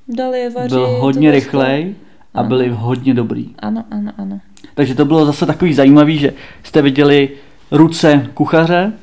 [0.08, 0.70] dal je vařit.
[0.74, 1.96] byl hodně rychlej
[2.34, 2.50] a Ano.
[2.50, 3.50] byli hodně dobrý.
[3.60, 4.40] Ano, ano, ano.
[4.76, 7.30] Takže to bylo zase takový zajímavý, že jste viděli
[7.72, 8.94] ruce kuchaře,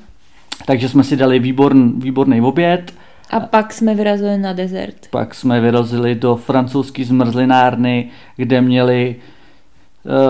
[0.67, 2.95] takže jsme si dali výborn, výborný oběd,
[3.31, 4.95] A pak jsme vyrazili na desert.
[5.11, 9.17] pak jsme vyrazili do francouzské zmrzlinárny, kde měli,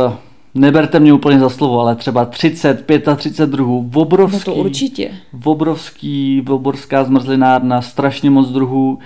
[0.06, 0.12] uh,
[0.54, 5.10] neberte mě úplně za slovo, ale třeba 30, 35 druhů, No obrovský, to určitě.
[5.44, 8.98] obrovský, obrovská zmrzlinárna, strašně moc druhů,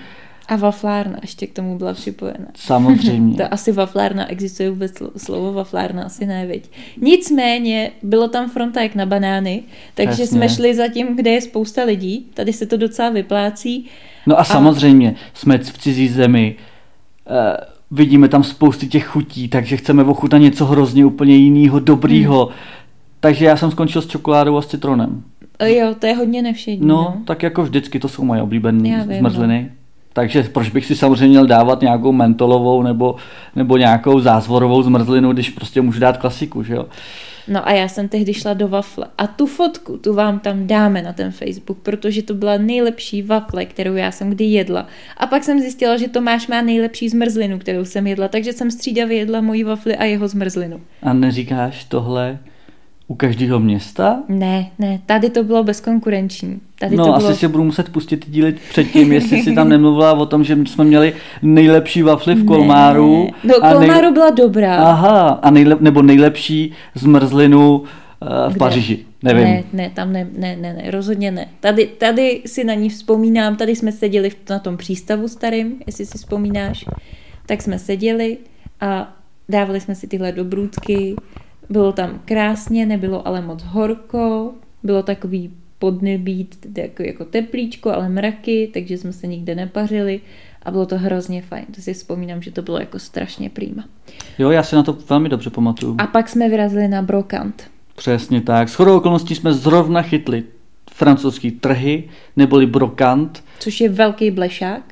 [0.48, 2.46] A waflárna ještě k tomu byla připojena.
[2.56, 3.36] samozřejmě.
[3.44, 6.70] To asi waflárna, existuje vůbec slo- slovo waflárna, asi ne, viď.
[7.00, 9.62] Nicméně, bylo tam fronta jak na banány,
[9.94, 10.26] takže Přesně.
[10.38, 13.86] jsme šli za tím, kde je spousta lidí, tady se to docela vyplácí.
[14.26, 16.56] No a samozřejmě jsme v cizí zemi,
[17.26, 17.56] eh,
[17.90, 22.46] vidíme tam spousty těch chutí, takže chceme ochutnat něco hrozně úplně jiného, dobrýho.
[22.46, 22.54] Hmm.
[23.20, 25.22] Takže já jsem skončil s čokoládou a s citronem.
[25.58, 26.86] E, Jo, to je hodně nevšední.
[26.86, 29.30] No, tak jako vždycky, to jsou moje oblíbené Já vím, no.
[30.18, 33.16] Takže proč bych si samozřejmě měl dávat nějakou mentolovou nebo,
[33.56, 36.86] nebo nějakou zázvorovou zmrzlinu, když prostě můžu dát klasiku, že jo?
[37.48, 41.02] No a já jsem tehdy šla do wafle a tu fotku, tu vám tam dáme
[41.02, 44.86] na ten Facebook, protože to byla nejlepší wafle, kterou já jsem kdy jedla.
[45.16, 49.18] A pak jsem zjistila, že Tomáš má nejlepší zmrzlinu, kterou jsem jedla, takže jsem střídavě
[49.18, 50.80] jedla moji wafly a jeho zmrzlinu.
[51.02, 52.38] A neříkáš tohle
[53.08, 54.22] u každého města?
[54.28, 56.60] Ne, ne, tady to bylo bezkonkurenční.
[56.78, 57.36] Tady no, to asi bylo...
[57.36, 61.12] si budu muset pustit díly předtím, jestli si tam nemluvila o tom, že jsme měli
[61.42, 63.24] nejlepší wafly v Kolmáru.
[63.24, 63.30] Ne.
[63.44, 64.12] No, a Kolmáru nej...
[64.12, 64.76] byla dobrá.
[64.76, 65.80] Aha, a nejlep...
[65.80, 67.86] nebo nejlepší zmrzlinu uh,
[68.48, 68.58] v Kde?
[68.58, 68.98] Paříži.
[69.22, 69.44] Nevím.
[69.44, 71.48] Ne, ne, tam ne, ne, ne, ne, rozhodně ne.
[71.60, 76.18] Tady, tady si na ní vzpomínám, tady jsme seděli na tom přístavu starým, jestli si
[76.18, 76.84] vzpomínáš,
[77.46, 78.36] tak jsme seděli
[78.80, 79.16] a
[79.48, 81.14] dávali jsme si tyhle dobrůdky,
[81.70, 84.52] bylo tam krásně, nebylo ale moc horko,
[84.82, 90.20] bylo takový podnebí, jako, jako teplíčko, ale mraky, takže jsme se nikde nepařili
[90.62, 91.64] a bylo to hrozně fajn.
[91.74, 93.84] To si vzpomínám, že to bylo jako strašně prýma.
[94.38, 95.96] Jo, já si na to velmi dobře pamatuju.
[95.98, 97.70] A pak jsme vyrazili na Brokant.
[97.96, 98.68] Přesně tak.
[98.68, 100.44] S chodou okolností jsme zrovna chytli
[100.98, 102.04] francouzský trhy,
[102.36, 103.44] neboli brokant.
[103.58, 104.82] Což je velký blešák.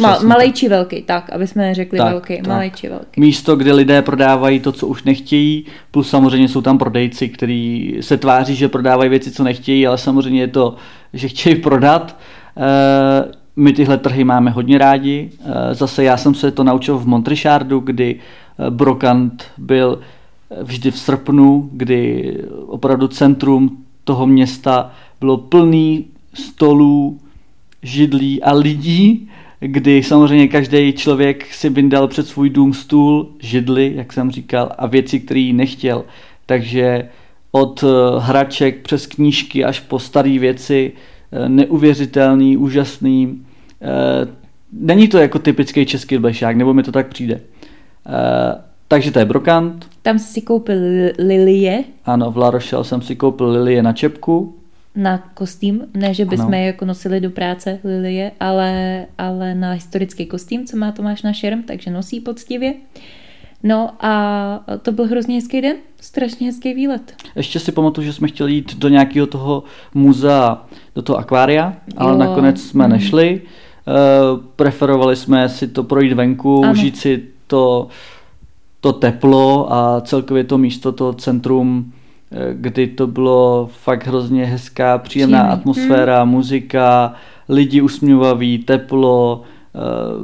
[0.00, 2.46] Ma, malej či velký, tak, aby jsme řekli Tak, velký, tak.
[2.46, 3.20] malej či velký.
[3.20, 8.16] Místo, kde lidé prodávají to, co už nechtějí, plus samozřejmě jsou tam prodejci, kteří se
[8.16, 10.74] tváří, že prodávají věci, co nechtějí, ale samozřejmě je to,
[11.12, 12.16] že chtějí prodat.
[12.56, 15.30] Eh, My tyhle trhy máme hodně rádi.
[15.44, 18.16] Eh, Zase já jsem se to naučil v Montrechardu, kdy
[18.66, 20.00] eh, brokant byl
[20.62, 26.04] vždy v srpnu, kdy opravdu centrum toho města bylo plný
[26.34, 27.18] stolů,
[27.82, 29.28] židlí a lidí,
[29.60, 34.86] kdy samozřejmě každý člověk si vyndal před svůj dům stůl, židli, jak jsem říkal, a
[34.86, 36.04] věci, které nechtěl.
[36.46, 37.08] Takže
[37.52, 37.86] od eh,
[38.18, 40.92] hraček přes knížky až po staré věci,
[41.32, 43.42] eh, neuvěřitelný, úžasný.
[43.82, 47.40] Eh, Není to jako typický český blešák, nebo mi to tak přijde.
[48.88, 49.86] Takže to je brokant.
[50.02, 53.92] Tam jsi si koupil li- lilie Ano, v La Rochelle jsem si koupil lilie na
[53.92, 54.54] čepku.
[54.96, 56.56] Na kostým, ne, že bychom Ano.
[56.56, 61.32] je jako nosili do práce lilie, ale, ale na historický kostým, co má Tomáš na
[61.32, 62.74] šerm, takže nosí poctivě.
[63.62, 67.14] No a to byl hrozně hezký den, strašně hezký výlet.
[67.36, 69.62] Ještě si pamatuju, že jsme chtěli jít do nějakého toho
[69.94, 72.18] muzea, do toho akvária, ale Jo.
[72.18, 72.92] nakonec jsme Mhm.
[72.92, 73.40] nešli.
[73.88, 73.92] Eh,
[74.56, 76.72] Preferovali jsme si to projít venku, Ano.
[76.72, 77.88] užít si to,
[78.80, 81.92] to teplo a celkově to místo, to centrum,
[82.52, 85.60] kdy to bylo fakt hrozně hezká, příjemná Příjemný.
[85.60, 87.14] atmosféra, muzika,
[87.48, 89.42] lidi usměvaví, teplo,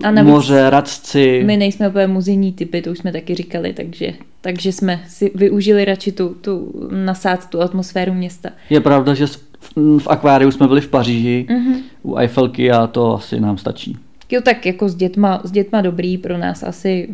[0.05, 1.43] A navíc moře, radci.
[1.47, 5.85] My nejsme úplně muzejní typy, to už jsme taky říkali, takže, takže jsme si využili
[5.85, 8.49] radši tu, tu nasát tu atmosféru města.
[8.71, 9.39] Je pravda, že v,
[9.99, 11.75] v akváriu jsme byli v Paříži, Mhm.
[12.03, 13.97] u Eiffelky a to asi nám stačí.
[14.33, 17.09] Jo, tak jako s dětma, s dětma dobrý, pro nás asi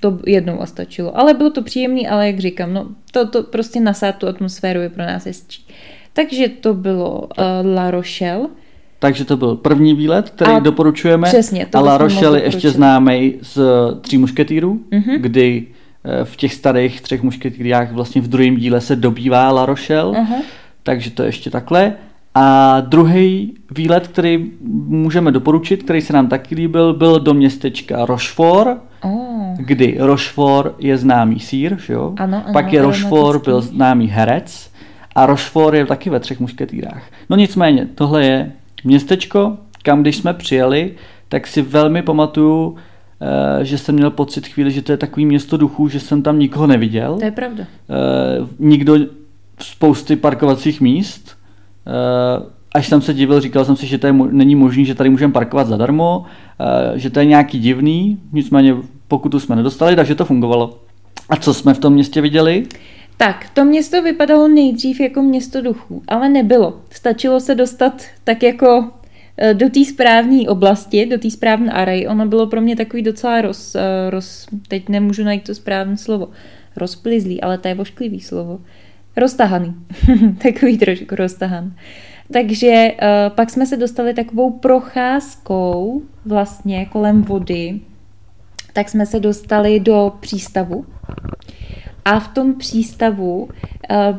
[0.00, 1.18] to jednou a stačilo.
[1.18, 4.88] Ale bylo to příjemný, ale jak říkám, no to, to prostě nasát tu atmosféru je
[4.88, 5.66] pro nás hezčí.
[6.12, 7.26] Takže to bylo uh,
[7.74, 8.48] La Rochelle.
[8.98, 11.28] Takže to byl první výlet, který A doporučujeme.
[11.28, 13.58] přesně, to a La Rochelle je ještě známý z
[14.00, 15.16] Tří mušketýrů, Mhm.
[15.20, 15.66] kdy
[16.04, 20.36] eh, v těch starých třech mušketýrách vlastně v druhém díle se dobývá La Rochelle, Aha.
[20.82, 21.92] takže to je ještě takhle.
[22.34, 24.50] A druhý výlet, který
[24.88, 29.54] můžeme doporučit, který se nám taky líbil, byl do městečka Rochefort, Oh.
[29.56, 32.14] kdy Rochefort je známý sír, že jo?
[32.16, 34.70] Ano, ano, Pak je Rochefort byl známý herec
[35.14, 37.02] a Rochefort je taky ve třech mušketýrách.
[37.30, 38.52] No nicméně, tohle je
[38.84, 40.92] městečko, kam když jsme přijeli,
[41.28, 42.76] tak si velmi pamatuju,
[43.60, 46.38] eh, že jsem měl pocit chvíli, že to je takový město duchů, že jsem tam
[46.38, 47.16] nikoho neviděl.
[47.18, 47.64] To je pravda.
[47.64, 48.96] Eh, nikdo
[49.60, 51.36] spousty parkovacích míst.
[51.86, 55.32] Eh, až jsem se divil, říkal jsem si, že mo- není možný, že tady můžeme
[55.32, 56.24] parkovat zadarmo,
[56.94, 58.76] eh, že to je nějaký divný, nicméně
[59.08, 60.78] pokutu jsme nedostali, takže to fungovalo.
[61.28, 62.66] A co jsme v tom městě viděli?
[63.16, 66.80] Tak, to město vypadalo nejdřív jako město duchů, ale nebylo.
[66.90, 68.90] Stačilo se dostat tak jako
[69.36, 72.08] eh, do té správné oblasti, do té správné arej.
[72.10, 73.76] Ono bylo pro mě takový docela roz,
[74.10, 76.28] roz, teď nemůžu najít to správné slovo,
[76.76, 78.60] rozplizlý, ale to je vošklivý slovo.
[79.16, 79.74] Roztahaný.
[80.42, 81.72] takový trošku roztahan.
[82.32, 87.80] Takže uh, pak jsme se dostali takovou procházkou vlastně kolem vody,
[88.72, 90.86] tak jsme se dostali do přístavu.
[92.04, 93.50] A v tom přístavu uh,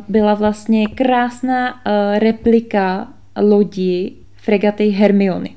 [0.07, 5.49] byla vlastně krásná uh, replika lodi fregaty Hermiony.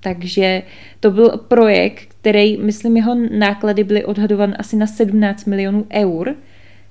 [0.00, 0.62] Takže
[1.00, 6.34] to byl projekt, který, myslím, jeho náklady byly odhadovány asi na 17 milionů eur,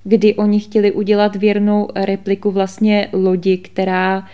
[0.08, 4.26] kdy oni chtěli udělat věrnou repliku vlastně lodi, která uh,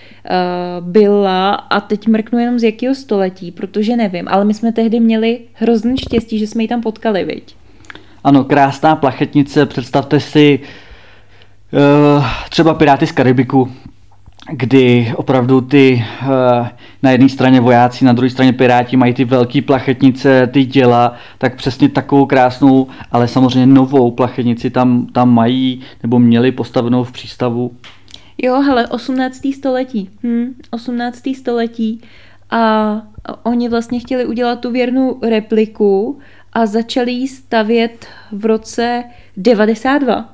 [0.87, 5.39] byla, a teď mrknu jenom z jakého století, protože nevím, ale my jsme tehdy měli
[5.53, 7.55] hrozný štěstí, že jsme ji tam potkali, viď?
[8.23, 10.59] Ano, krásná plachetnice, představte si
[12.49, 13.71] třeba Piráty z Karibiku,
[14.51, 16.69] kdy opravdu ty eh,
[17.03, 21.55] na jedné straně vojáci, na druhé straně piráti mají ty velké plachetnice, ty děla, tak
[21.55, 27.71] přesně takovou krásnou, ale samozřejmě novou plachetnici tam, tam mají nebo měli postavenou v přístavu.
[28.37, 29.41] Jo, hele, 18.
[29.55, 30.09] století.
[30.23, 31.35] Hm, 18.
[31.35, 32.01] století.
[32.51, 33.01] A
[33.43, 36.19] oni vlastně chtěli udělat tu věrnou repliku
[36.53, 39.03] a začali ji stavět v roce
[39.37, 40.32] 92.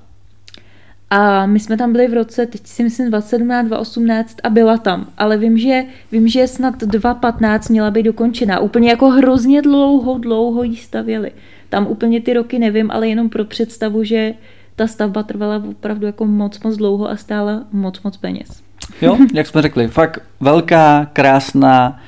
[1.09, 5.07] A my jsme tam byli v roce, teď si myslím 2017, 2018 a byla tam.
[5.17, 8.59] Ale vím, že, vím, že snad 2015 měla být dokončená.
[8.59, 11.31] Úplně jako hrozně dlouho, dlouho ji stavěli.
[11.69, 14.33] Tam úplně ty roky nevím, ale jenom pro představu, že
[14.75, 18.63] ta stavba trvala opravdu jako moc, moc dlouho a stála moc, moc peněz.
[19.01, 22.01] Jo, jak jsme řekli, fakt velká, krásná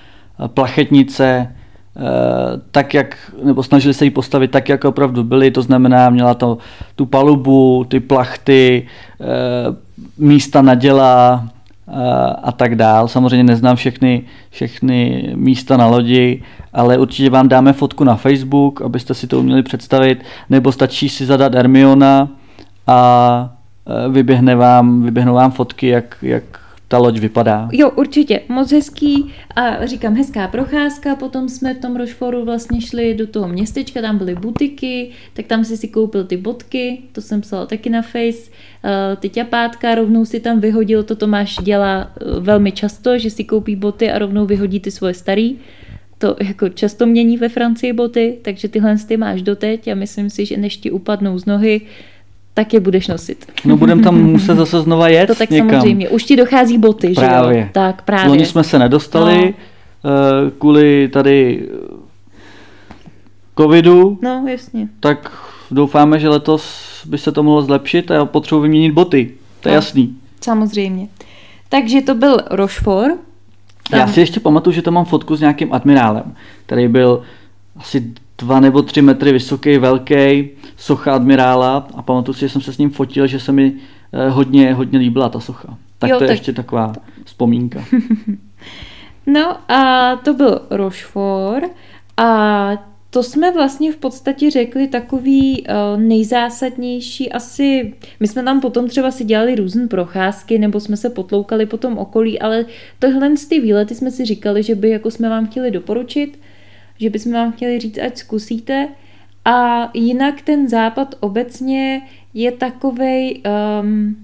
[0.47, 1.61] plachetnice, Eh,
[2.71, 6.58] tak, jak, nebo snažili se ji postavit tak, jak opravdu byly, to znamená, měla to
[6.95, 8.88] tu palubu, ty plachty,
[9.21, 9.25] eh,
[10.17, 11.43] místa na děla
[11.88, 11.93] eh,
[12.43, 13.08] a tak dál.
[13.08, 19.13] Samozřejmě neznám všechny, všechny místa na lodi, ale určitě vám dáme fotku na Facebook, abyste
[19.13, 22.30] si to uměli představit, nebo stačí si zadat Hermiona
[22.88, 23.49] a
[24.10, 26.61] vyběhne vám, vyběhnou vám fotky, jak, jak
[26.91, 27.69] ta loď vypadá.
[27.71, 33.13] Jo, určitě, moc hezký a říkám hezká procházka, potom jsme v tom Rochefortu vlastně šli
[33.13, 37.41] do toho městečka, tam byly butiky, tak tam si si koupil ty botky, to jsem
[37.41, 38.51] psala taky na Face,
[38.84, 43.43] eh, ty ťapátka, rovnou si tam vyhodil, to Tomáš dělá eh, velmi často, že si
[43.43, 45.60] koupí boty a rovnou vyhodí ty svoje starý,
[46.17, 50.45] to jako často mění ve Francii boty, takže tyhle ty máš doteď a myslím si,
[50.45, 51.82] že než ti upadnou z nohy,
[52.53, 53.51] tak je budeš nosit.
[53.65, 55.69] No budem tam muset zase znova jet To tak někam.
[55.69, 56.09] samozřejmě.
[56.09, 57.53] Už ti dochází boty, právě.
[57.53, 57.67] že jo?
[57.71, 58.29] Tak právě.
[58.29, 59.53] Loni jsme se nedostali
[60.03, 60.11] no.
[60.11, 61.67] uh, kvůli tady
[63.57, 64.19] covidu.
[64.21, 64.87] No, jasně.
[64.99, 65.31] Tak
[65.71, 69.31] doufáme, že letos by se to mohlo zlepšit a já potřebuji vyměnit boty.
[69.59, 69.75] To je no.
[69.75, 70.15] jasný.
[70.41, 71.07] Samozřejmě.
[71.69, 73.15] Takže to byl Rochefort.
[73.89, 73.99] Tam...
[73.99, 76.35] Já si ještě pamatuju, že to mám fotku s nějakým admirálem,
[76.65, 77.21] který byl
[77.77, 82.73] asi dva nebo tři metry vysoký, velký, socha admirála a pamatuju si, že jsem se
[82.73, 83.73] s ním fotil, že se mi
[84.13, 85.77] eh, hodně, hodně líbila ta socha.
[85.97, 86.38] Tak jo, to je tak...
[86.38, 86.93] ještě taková
[87.25, 87.84] vzpomínka.
[89.27, 91.71] no a to byl Rochefort
[92.17, 92.71] a
[93.10, 99.12] to jsme vlastně v podstatě řekli takový uh, nejzásadnější asi, my jsme tam potom třeba
[99.12, 102.65] si dělali různé procházky nebo jsme se potloukali po tom okolí, ale
[102.99, 106.39] tohle ty výlety jsme si říkali, že by jako jsme vám chtěli doporučit
[107.01, 108.87] že bychom vám chtěli říct, ať zkusíte.
[109.45, 112.01] A jinak ten západ obecně
[112.33, 113.41] je takovej,
[113.81, 114.15] um,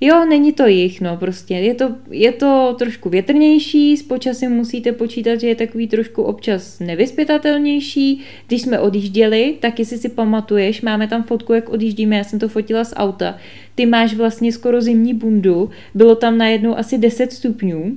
[0.00, 4.92] jo, není to jich, no prostě, je to, je to trošku větrnější, s počasím musíte
[4.92, 8.20] počítat, že je takový trošku občas nevyspětatelnější.
[8.46, 12.48] Když jsme odjížděli, tak jestli si pamatuješ, máme tam fotku, jak odjíždíme, já jsem to
[12.48, 13.36] fotila z auta,
[13.74, 17.96] ty máš vlastně skoro zimní bundu, bylo tam najednou asi 10 stupňů,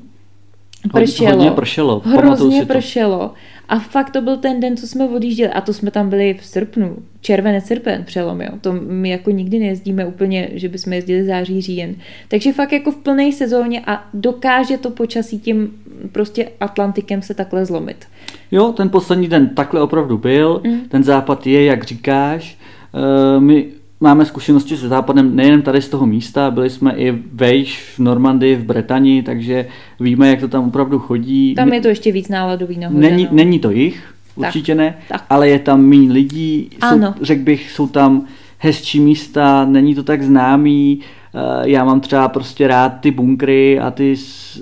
[0.94, 1.30] pršelo.
[1.30, 2.00] Hodně pršelo.
[2.00, 3.34] Hrozně pršelo.
[3.70, 5.52] A fakt to byl ten den, co jsme odjížděli.
[5.52, 6.98] A to jsme tam byli v srpnu.
[7.22, 8.50] Červené srpen přelom, jo.
[8.62, 11.96] To my jako nikdy nejezdíme úplně, že bychom jezdili září, říjen.
[12.28, 15.72] Takže fakt jako v plné sezóně a dokáže to počasí tím
[16.12, 18.06] prostě Atlantikem se takhle zlomit.
[18.52, 20.62] Jo, ten poslední den takhle opravdu byl.
[20.66, 20.80] Mm.
[20.80, 22.58] Ten západ je, jak říkáš.
[22.94, 23.66] Uh, my
[24.02, 28.56] máme zkušenosti se západem nejen tady z toho místa, byli jsme i vejš v Normandii,
[28.56, 29.68] v Bretani, takže
[30.00, 31.56] víme, jak to tam opravdu chodí.
[31.56, 33.02] Tam je to ještě víc náladový nahoře.
[33.02, 33.30] Není, no.
[33.32, 35.26] není to jich, určitě tak, ne, tak.
[35.30, 37.14] ale je tam méně lidí, ano.
[37.18, 38.26] jsou, řekl bych, jsou tam
[38.58, 43.92] hezčí místa, není to tak známý, eh, já mám třeba prostě rád ty bunkry a
[43.92, 44.62] ty eh,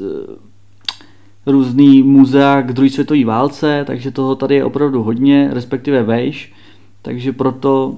[1.45, 6.53] různý muzea k druhé světové válce, takže toho tady je opravdu hodně, respektive vejš,
[7.01, 7.97] takže proto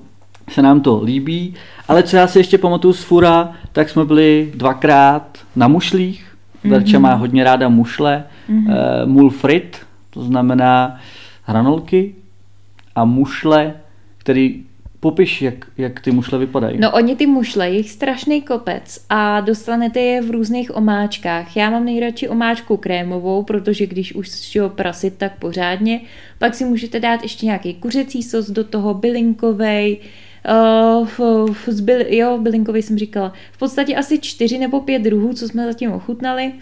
[0.52, 1.54] se nám to líbí.
[1.88, 6.26] Ale co já si ještě pamatuju z Fura, tak jsme byli dvakrát na mušlích.
[6.66, 6.70] Mm-hmm.
[6.70, 8.24] Verča má hodně ráda mušle.
[8.50, 8.74] Mm-hmm.
[8.74, 9.78] E, mulfrit,
[10.10, 11.00] to znamená
[11.44, 12.16] hranolky
[12.96, 13.74] a mušle,
[14.18, 14.64] který
[15.02, 16.78] Popiš, jak, jak ty mušle vypadají.
[16.80, 21.58] No oni ty mušle, jich strašný kopec a dostanete je v různých omáčkách.
[21.58, 26.02] Já mám nejradši omáčku krémovou, protože když už si ho prasit tak pořádně,
[26.40, 29.98] pak si můžete dát ještě nějaký kuřecí sos do toho, bylinkovej,
[30.46, 31.20] Uh, v,
[31.54, 33.34] v, zbyl, jo, bylinkový jsem říkala.
[33.52, 36.54] V podstatě asi čtyři nebo pět druhů, co jsme zatím ochutnali.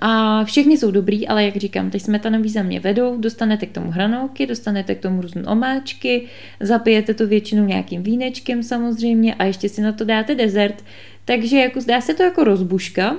[0.00, 3.90] A všechny jsou dobrý, ale jak říkám, teď smetanový za mě vedou, dostanete k tomu
[3.90, 6.26] hranolky, dostanete k tomu různé omáčky,
[6.60, 10.84] zapijete to většinou nějakým vínečkem samozřejmě a ještě si na to dáte dezert.
[11.24, 13.16] Takže jako zdá se to jako rozbuška,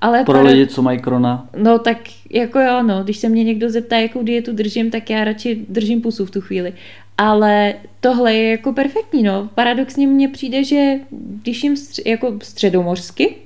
[0.00, 1.48] Ale Pro lidi, co mají krona.
[1.56, 1.98] No tak
[2.30, 6.00] jako jo, no, když se mě někdo zeptá, jakou dietu držím, tak já radši držím
[6.00, 6.72] pusu v tu chvíli.
[7.20, 9.48] Ale tohle je jako perfektní, no.
[9.54, 13.36] Paradoxně mně přijde, že když jim stř- jako středomořsky,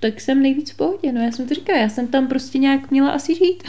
[0.00, 1.12] tak jsem nejvíc v pohodě.
[1.12, 3.62] No já jsem to říkala, já jsem tam prostě nějak měla asi žít.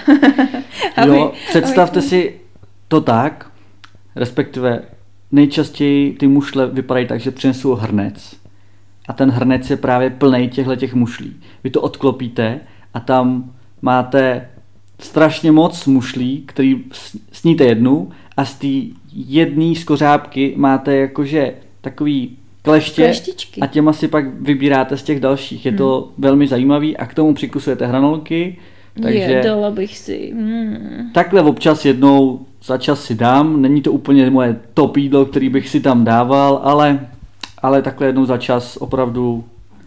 [1.05, 2.35] jo, představte si
[2.87, 3.51] to tak,
[4.15, 4.81] respektive
[5.31, 8.35] nejčastěji ty mušle vypadají tak, že přinesou hrnec.
[9.07, 11.35] A ten hrnec je právě plný těchto těch mušlí.
[11.63, 12.59] Vy to odklopíte
[12.93, 14.49] a tam máte
[14.99, 16.83] strašně moc mušlí, který
[17.31, 18.67] sníte jednu a z té
[19.15, 23.61] jedné skořápky máte jakože takový kleště Kleštičky.
[23.61, 25.65] a těma si pak vybíráte z těch dalších.
[25.65, 28.57] Je to velmi zajímavý a k tomu přikusujete hranolky,
[29.01, 29.19] takže...
[29.19, 30.31] Je, dala bych si.
[30.33, 31.09] Hmm.
[31.13, 35.69] Takhle občas jednou za čas si dám, není to úplně moje top jídlo, který bych
[35.69, 37.07] si tam dával, ale,
[37.61, 39.43] ale takhle jednou za čas opravdu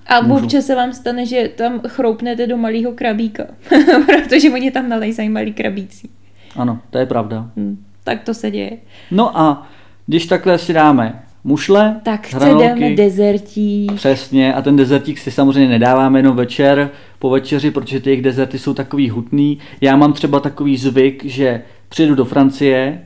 [0.07, 0.45] A Můžu.
[0.45, 3.45] občas se vám stane, že tam chroupnete do malého krabíka,
[4.07, 6.11] protože oni tam nalejzají malý krabící.
[6.57, 7.51] ano, to je pravda.
[7.57, 7.85] Hm.
[8.09, 8.71] Tak to se děje.
[9.11, 9.67] No a
[10.07, 13.93] když takhle si dáme mušle, Tak chce hranolky, dáme dezertík.
[13.93, 18.59] Přesně, a ten dezertík si samozřejmě nedáváme jenom večer po večeři, protože ty jejich dezerty
[18.59, 19.59] jsou takový hutný.
[19.81, 23.03] Já mám třeba takový zvyk, že přijedu do Francie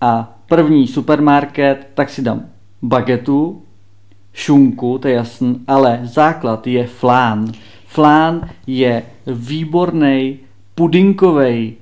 [0.00, 2.42] a první supermarket, tak si dám
[2.82, 3.62] bagetu,
[4.32, 7.52] šunku, to je jasný, ale základ je flán.
[7.86, 10.38] Flán je výborný
[10.74, 11.74] pudinkový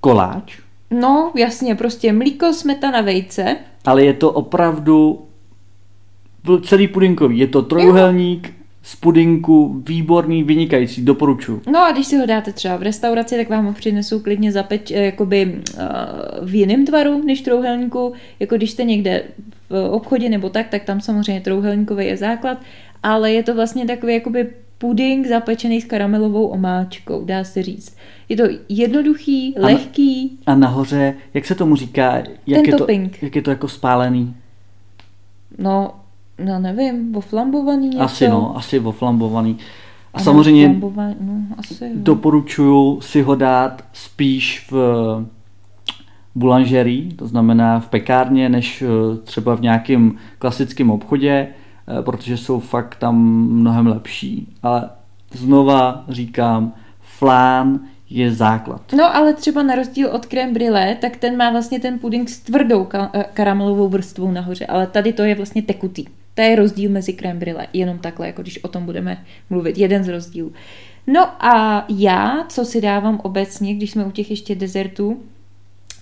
[0.00, 0.61] koláč,
[0.92, 3.56] No, jasně, prostě mlíko, smetana, vejce.
[3.84, 5.22] ale je to opravdu
[6.64, 7.38] celý pudinkový.
[7.38, 11.60] Je to trojuhelník z pudinku, výborný, vynikající, doporučuji.
[11.72, 14.90] No a když si ho dáte třeba v restauraci, tak vám ho přinesou klidně zapeč,
[14.90, 18.12] eh, jakoby uh, v jiném tvaru než trouhelníku.
[18.40, 19.22] Jako když jste někde
[19.70, 22.58] v obchodě nebo tak, tak tam samozřejmě trouhelníkový je základ,
[23.02, 24.50] ale je to vlastně takový jakoby
[24.82, 27.96] puding zapečený s karamelovou omáčkou, dá se říct.
[28.28, 29.66] Je to jednoduchý, Ano.
[29.66, 32.16] lehký, A nahoře, jak se tomu říká,
[32.46, 32.86] jak, je, to,
[33.22, 34.34] jak je to jako spálený?
[35.58, 35.94] no,
[36.44, 38.00] no nevím, oflambovaný něco.
[38.02, 39.56] Asi no, asi oflambovaný.
[40.14, 41.90] A Ano, samozřejmě no, asi jo.
[41.94, 44.76] doporučuju si ho dát spíš v
[46.34, 51.48] boulangerii, to znamená v pekárně, než eh, třeba v nějakém klasickém obchodě,
[52.00, 53.16] protože jsou fakt tam
[53.50, 54.48] mnohem lepší.
[54.62, 54.90] Ale
[55.32, 57.80] znova říkám, flán
[58.10, 58.92] je základ.
[58.96, 62.38] No, ale třeba na rozdíl od crème brûlée, tak ten má vlastně ten puding s
[62.40, 66.04] tvrdou eh, karamelovou vrstvou nahoře, ale tady to je vlastně tekutý.
[66.34, 70.04] To je rozdíl mezi crème brûlée, jenom takhle, jako když o tom budeme mluvit, jeden
[70.04, 70.52] z rozdílů.
[71.06, 75.22] No a já, co si dávám obecně, když jsme u těch ještě dezertů,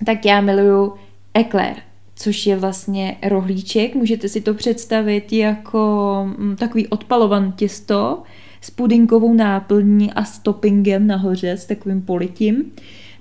[0.07, 0.95] tak já miluju
[1.35, 1.77] eclair,
[2.21, 3.95] což je vlastně rohlíček.
[3.95, 8.23] Můžete si to představit jako mm, takový odpalovaný těsto
[8.61, 12.73] s pudinkovou náplní a s toppingem nahoře, s takovým politím.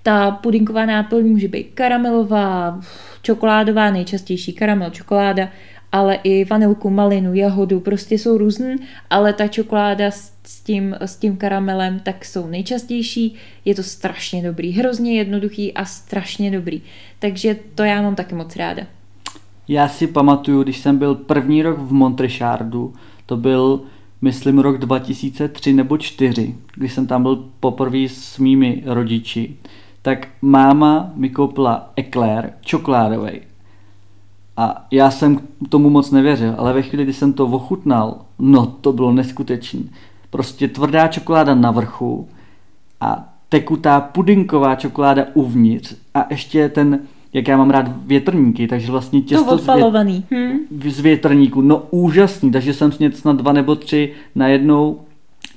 [0.03, 2.79] Ta pudinková náplň může být karamelová,
[3.21, 5.49] čokoládová, nejčastější karamel, čokoláda,
[5.91, 8.75] ale i vanilku, malinu, jahodu, prostě jsou různý,
[9.09, 13.35] ale ta čokoláda s tím, s tím karamelem tak jsou nejčastější.
[13.65, 16.81] Je to strašně dobrý, hrozně jednoduchý a strašně dobrý.
[17.19, 18.83] Takže to já mám taky moc ráda.
[19.67, 22.93] Já si pamatuju, když jsem byl první rok v Montrechardu,
[23.25, 23.81] to byl,
[24.21, 29.55] myslím, rok 2003 nebo 4, když jsem tam byl poprvé s mými rodiči,
[30.01, 33.48] tak máma mi koupila eklér čokoládový.
[34.59, 35.39] A já jsem
[35.69, 39.89] tomu moc nevěřil, ale ve chvíli, kdy jsem to ochutnal, no to bylo neskutečný.
[40.29, 42.27] Prostě tvrdá čokoláda na vrchu
[43.01, 46.99] a tekutá pudinková čokoláda uvnitř a ještě ten,
[47.33, 50.25] jak já mám rád větrníky, takže vlastně To těsto z, vě, odpalovaný.
[50.31, 50.57] Hm?
[50.89, 55.01] z větrníku, no úžasný, takže jsem snědl snad dva nebo tři najednou.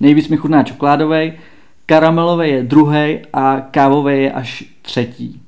[0.01, 1.33] Nejvíc mi chutná čokoládový,
[1.87, 5.41] karamelový je druhý a kávový je až třetí.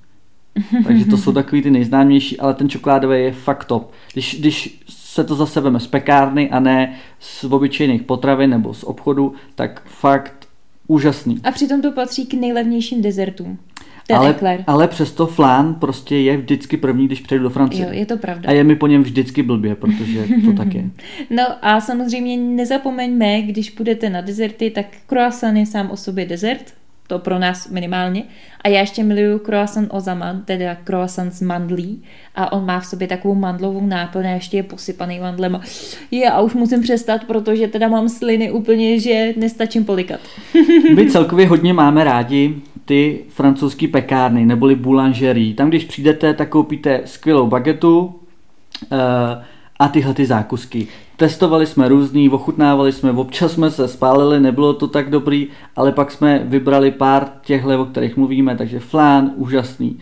[0.85, 3.93] Takže to jsou takový ty nejznámější, ale ten čokoládový je fakt top.
[4.13, 8.85] Když, když se to zase veme z pekárny a ne z obyčejných potravin nebo z
[8.85, 10.49] obchodu, tak fakt
[10.87, 11.41] úžasný.
[11.45, 13.59] A přitom to patří k nejlevnějším dezertům.
[14.07, 14.65] Ten ale, ekler.
[14.67, 17.87] ale přesto flán prostě je vždycky první, když přejdu do Francie.
[17.87, 18.49] Jo, je to pravda.
[18.49, 20.85] A je mi po něm vždycky blbě, protože to tak je.
[21.31, 26.75] No a samozřejmě nezapomeňme, když půjdete na dezerty, tak croissant je sám o sobě dezert,
[27.07, 28.23] to pro nás minimálně.
[28.61, 32.03] A já ještě miluju croissant Ozaman, teda croissant s mandlí.
[32.35, 35.61] A on má v sobě takovou mandlovou náplň a ještě je posypaný mandlem.
[36.11, 40.21] Je, a už musím přestat, protože teda mám sliny úplně, že nestačím polikat.
[40.95, 45.55] My celkově hodně máme rádi ty francouzský pekárny, neboli boulangerie.
[45.55, 48.15] Tam, když přijdete, tak koupíte skvělou bagetu
[48.93, 49.45] eh,
[49.85, 50.87] a tyhle ty zákusky.
[51.17, 56.11] Testovali jsme různý, ochutnávali jsme, občas jsme se spálili, nebylo to tak dobrý, ale pak
[56.11, 59.99] jsme vybrali pár těchhle, o kterých mluvíme, takže flán, úžasný,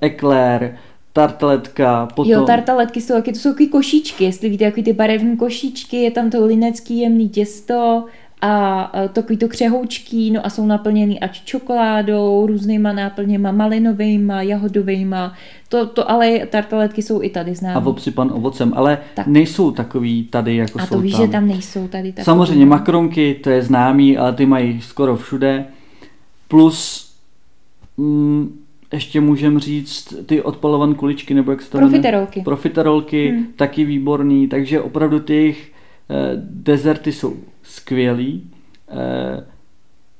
[0.00, 0.76] eklér,
[1.12, 2.32] tartaletka, potom...
[2.32, 6.10] Jo, tartaletky jsou taky, to jsou takový košíčky, jestli víte, jaký ty barevné košíčky, je
[6.10, 8.04] tam to linecký jemný těsto,
[8.44, 15.34] a takový to křehoučký, no a jsou naplněný ať čokoládou, různýma náplněma, malinovejma, jahodovejma,
[15.68, 17.74] to, to ale tartaletky jsou i tady známé.
[17.74, 19.26] A obsypan ovocem, ale tak.
[19.26, 21.26] nejsou takový tady, jako a jsou to víš, tam.
[21.26, 22.24] že tam nejsou tady takový.
[22.24, 25.64] Samozřejmě makronky, to je známý, ale ty mají skoro všude.
[26.48, 27.10] Plus
[27.96, 28.58] mm,
[28.92, 32.40] ještě můžem říct ty odpalovan kuličky, nebo jak se to Profiterolky.
[32.40, 33.46] Profiterolky, hmm.
[33.56, 35.72] taky výborný, takže opravdu těch
[36.10, 38.50] eh, dezerty jsou skvělý.
[38.88, 39.46] Eh,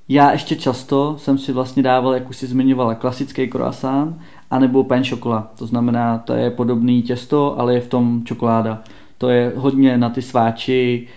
[0.08, 4.16] já ještě často jsem si vlastně dával, jak už si zmiňovala, klasický croissant,
[4.50, 5.52] anebo pain chocolat.
[5.58, 8.82] To znamená, to je podobný těsto, ale je v tom čokoláda.
[9.18, 11.08] To je hodně na ty sváči,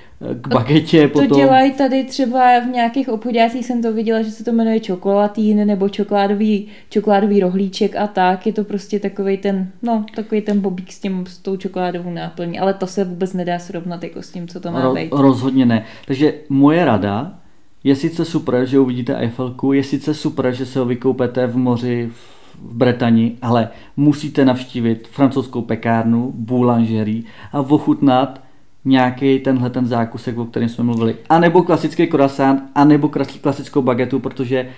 [0.42, 1.38] k bagetě to potom.
[1.38, 5.90] dělají tady třeba v nějakých obchodácích jsem to viděla, že se to jmenuje čokolatín nebo
[5.90, 8.48] čokoládový, čokoládový rohlíček a tak.
[8.48, 12.60] Je to prostě takový ten, no, takový ten bobík s, tím, s tou čokoládovou náplní,
[12.60, 15.10] ale to se vůbec nedá srovnat jako s tím, co to má Ro, být.
[15.12, 15.86] Rozhodně ne.
[16.06, 17.40] Takže moje rada
[17.84, 22.10] je sice super, že uvidíte Eiffelku, je sice super, že se ho vykoupete v moři
[22.14, 22.38] v
[22.74, 28.47] Bretani, ale musíte navštívit francouzskou pekárnu, boulangerie a ochutnat
[28.88, 31.16] nějaký tenhle ten zákusek, o kterém jsme mluvili.
[31.30, 33.10] A nebo klasický croissant, a nebo
[33.42, 34.70] klasickou bagetu, protože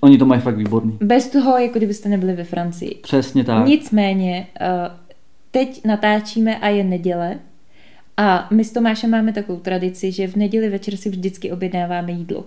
[0.00, 0.98] oni to mají fakt výborný.
[1.00, 2.94] Bez toho, jako kdybyste nebyli ve Francii.
[3.02, 3.66] Přesně tak.
[3.66, 4.66] Nicméně, eh,
[5.50, 7.38] teď natáčíme a je neděle
[8.16, 12.46] a my s Tomášem máme takovou tradici, že v neděli večer si vždycky objednáváme jídlo.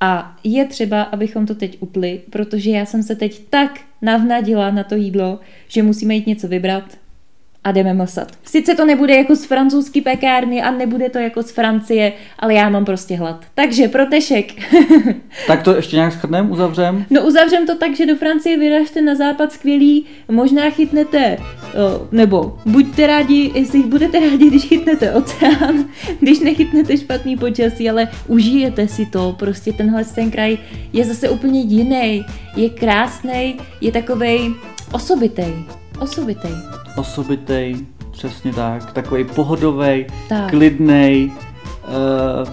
[0.00, 4.84] A je třeba, abychom to teď utli, protože já jsem se teď tak navnadila na
[4.84, 6.84] to jídlo, že musíme jít něco vybrat,
[7.64, 8.28] a jdeme mlsat.
[8.44, 12.68] Sice to nebude jako z francouzský pekárny a nebude to jako z Francie, ale já
[12.68, 13.44] mám prostě hlad.
[13.54, 14.46] Takže protešek.
[15.46, 17.04] tak to ještě nějak schrnem, uzavřem?
[17.10, 21.36] No uzavřem to tak, že do Francie vyražte na západ skvělý, možná chytnete,
[22.12, 25.84] nebo buďte rádi, jestli budete rádi, když chytnete oceán,
[26.20, 30.58] když nechytnete špatný počasí, ale užijete si to, prostě tenhle ten kraj
[30.92, 34.54] je zase úplně jiný, je krásný, je takovej
[34.92, 35.54] osobitej,
[36.02, 36.52] osobitej
[36.96, 37.76] osobitej,
[38.10, 40.50] přesně tak, takový pohodový, tak.
[40.50, 41.32] klidnej.
[41.82, 42.48] Uh,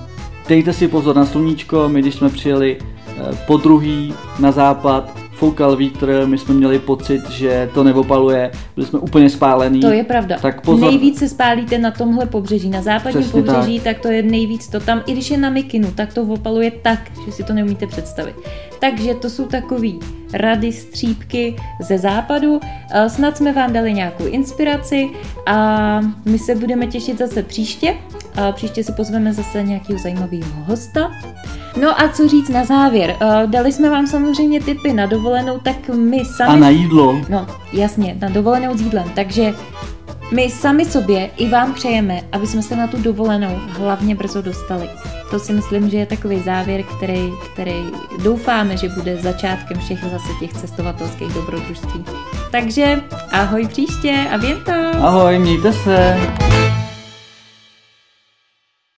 [0.47, 5.75] dejte si pozor na sluníčko, my když jsme přijeli uh, po druhý na západ, foukal
[5.75, 9.79] vítr, my jsme měli pocit, že to neopaluje, byli jsme úplně spálení.
[9.79, 10.37] To je pravda.
[10.41, 10.89] Tak pozor.
[10.89, 13.93] Nejvíc se spálíte na tomhle pobřeží, na západním Přesně pobřeží, tak.
[13.93, 16.99] tak to je nejvíc to tam, i když je na mikinu, tak to opaluje tak,
[17.25, 18.35] že si to neumíte představit.
[18.79, 19.99] Takže to jsou takový
[20.33, 22.59] rady, střípky ze západu.
[22.91, 25.09] Eh, snad jsme vám dali nějakou inspiraci
[25.45, 27.95] a my se budeme těšit zase příště.
[28.39, 31.11] A příště si pozveme zase nějakého zajímavého hosta.
[31.81, 33.15] No a co říct na závěr?
[33.21, 36.49] Eh, dali jsme vám samozřejmě tipy na dovolenou, tak my sami...
[36.49, 37.21] A na jídlo.
[37.29, 39.11] No, jasně, na dovolenou s jídlem.
[39.15, 39.53] Takže
[40.33, 44.89] my sami sobě i vám přejeme, aby jsme se na tu dovolenou hlavně brzo dostali.
[45.31, 47.83] To si myslím, že je takový závěr, který, který
[48.23, 52.05] doufáme, že bude začátkem všech zase těch cestovatelských dobrodružství.
[52.51, 54.71] Takže ahoj příště a věnto!
[55.01, 56.17] Ahoj, mějte se!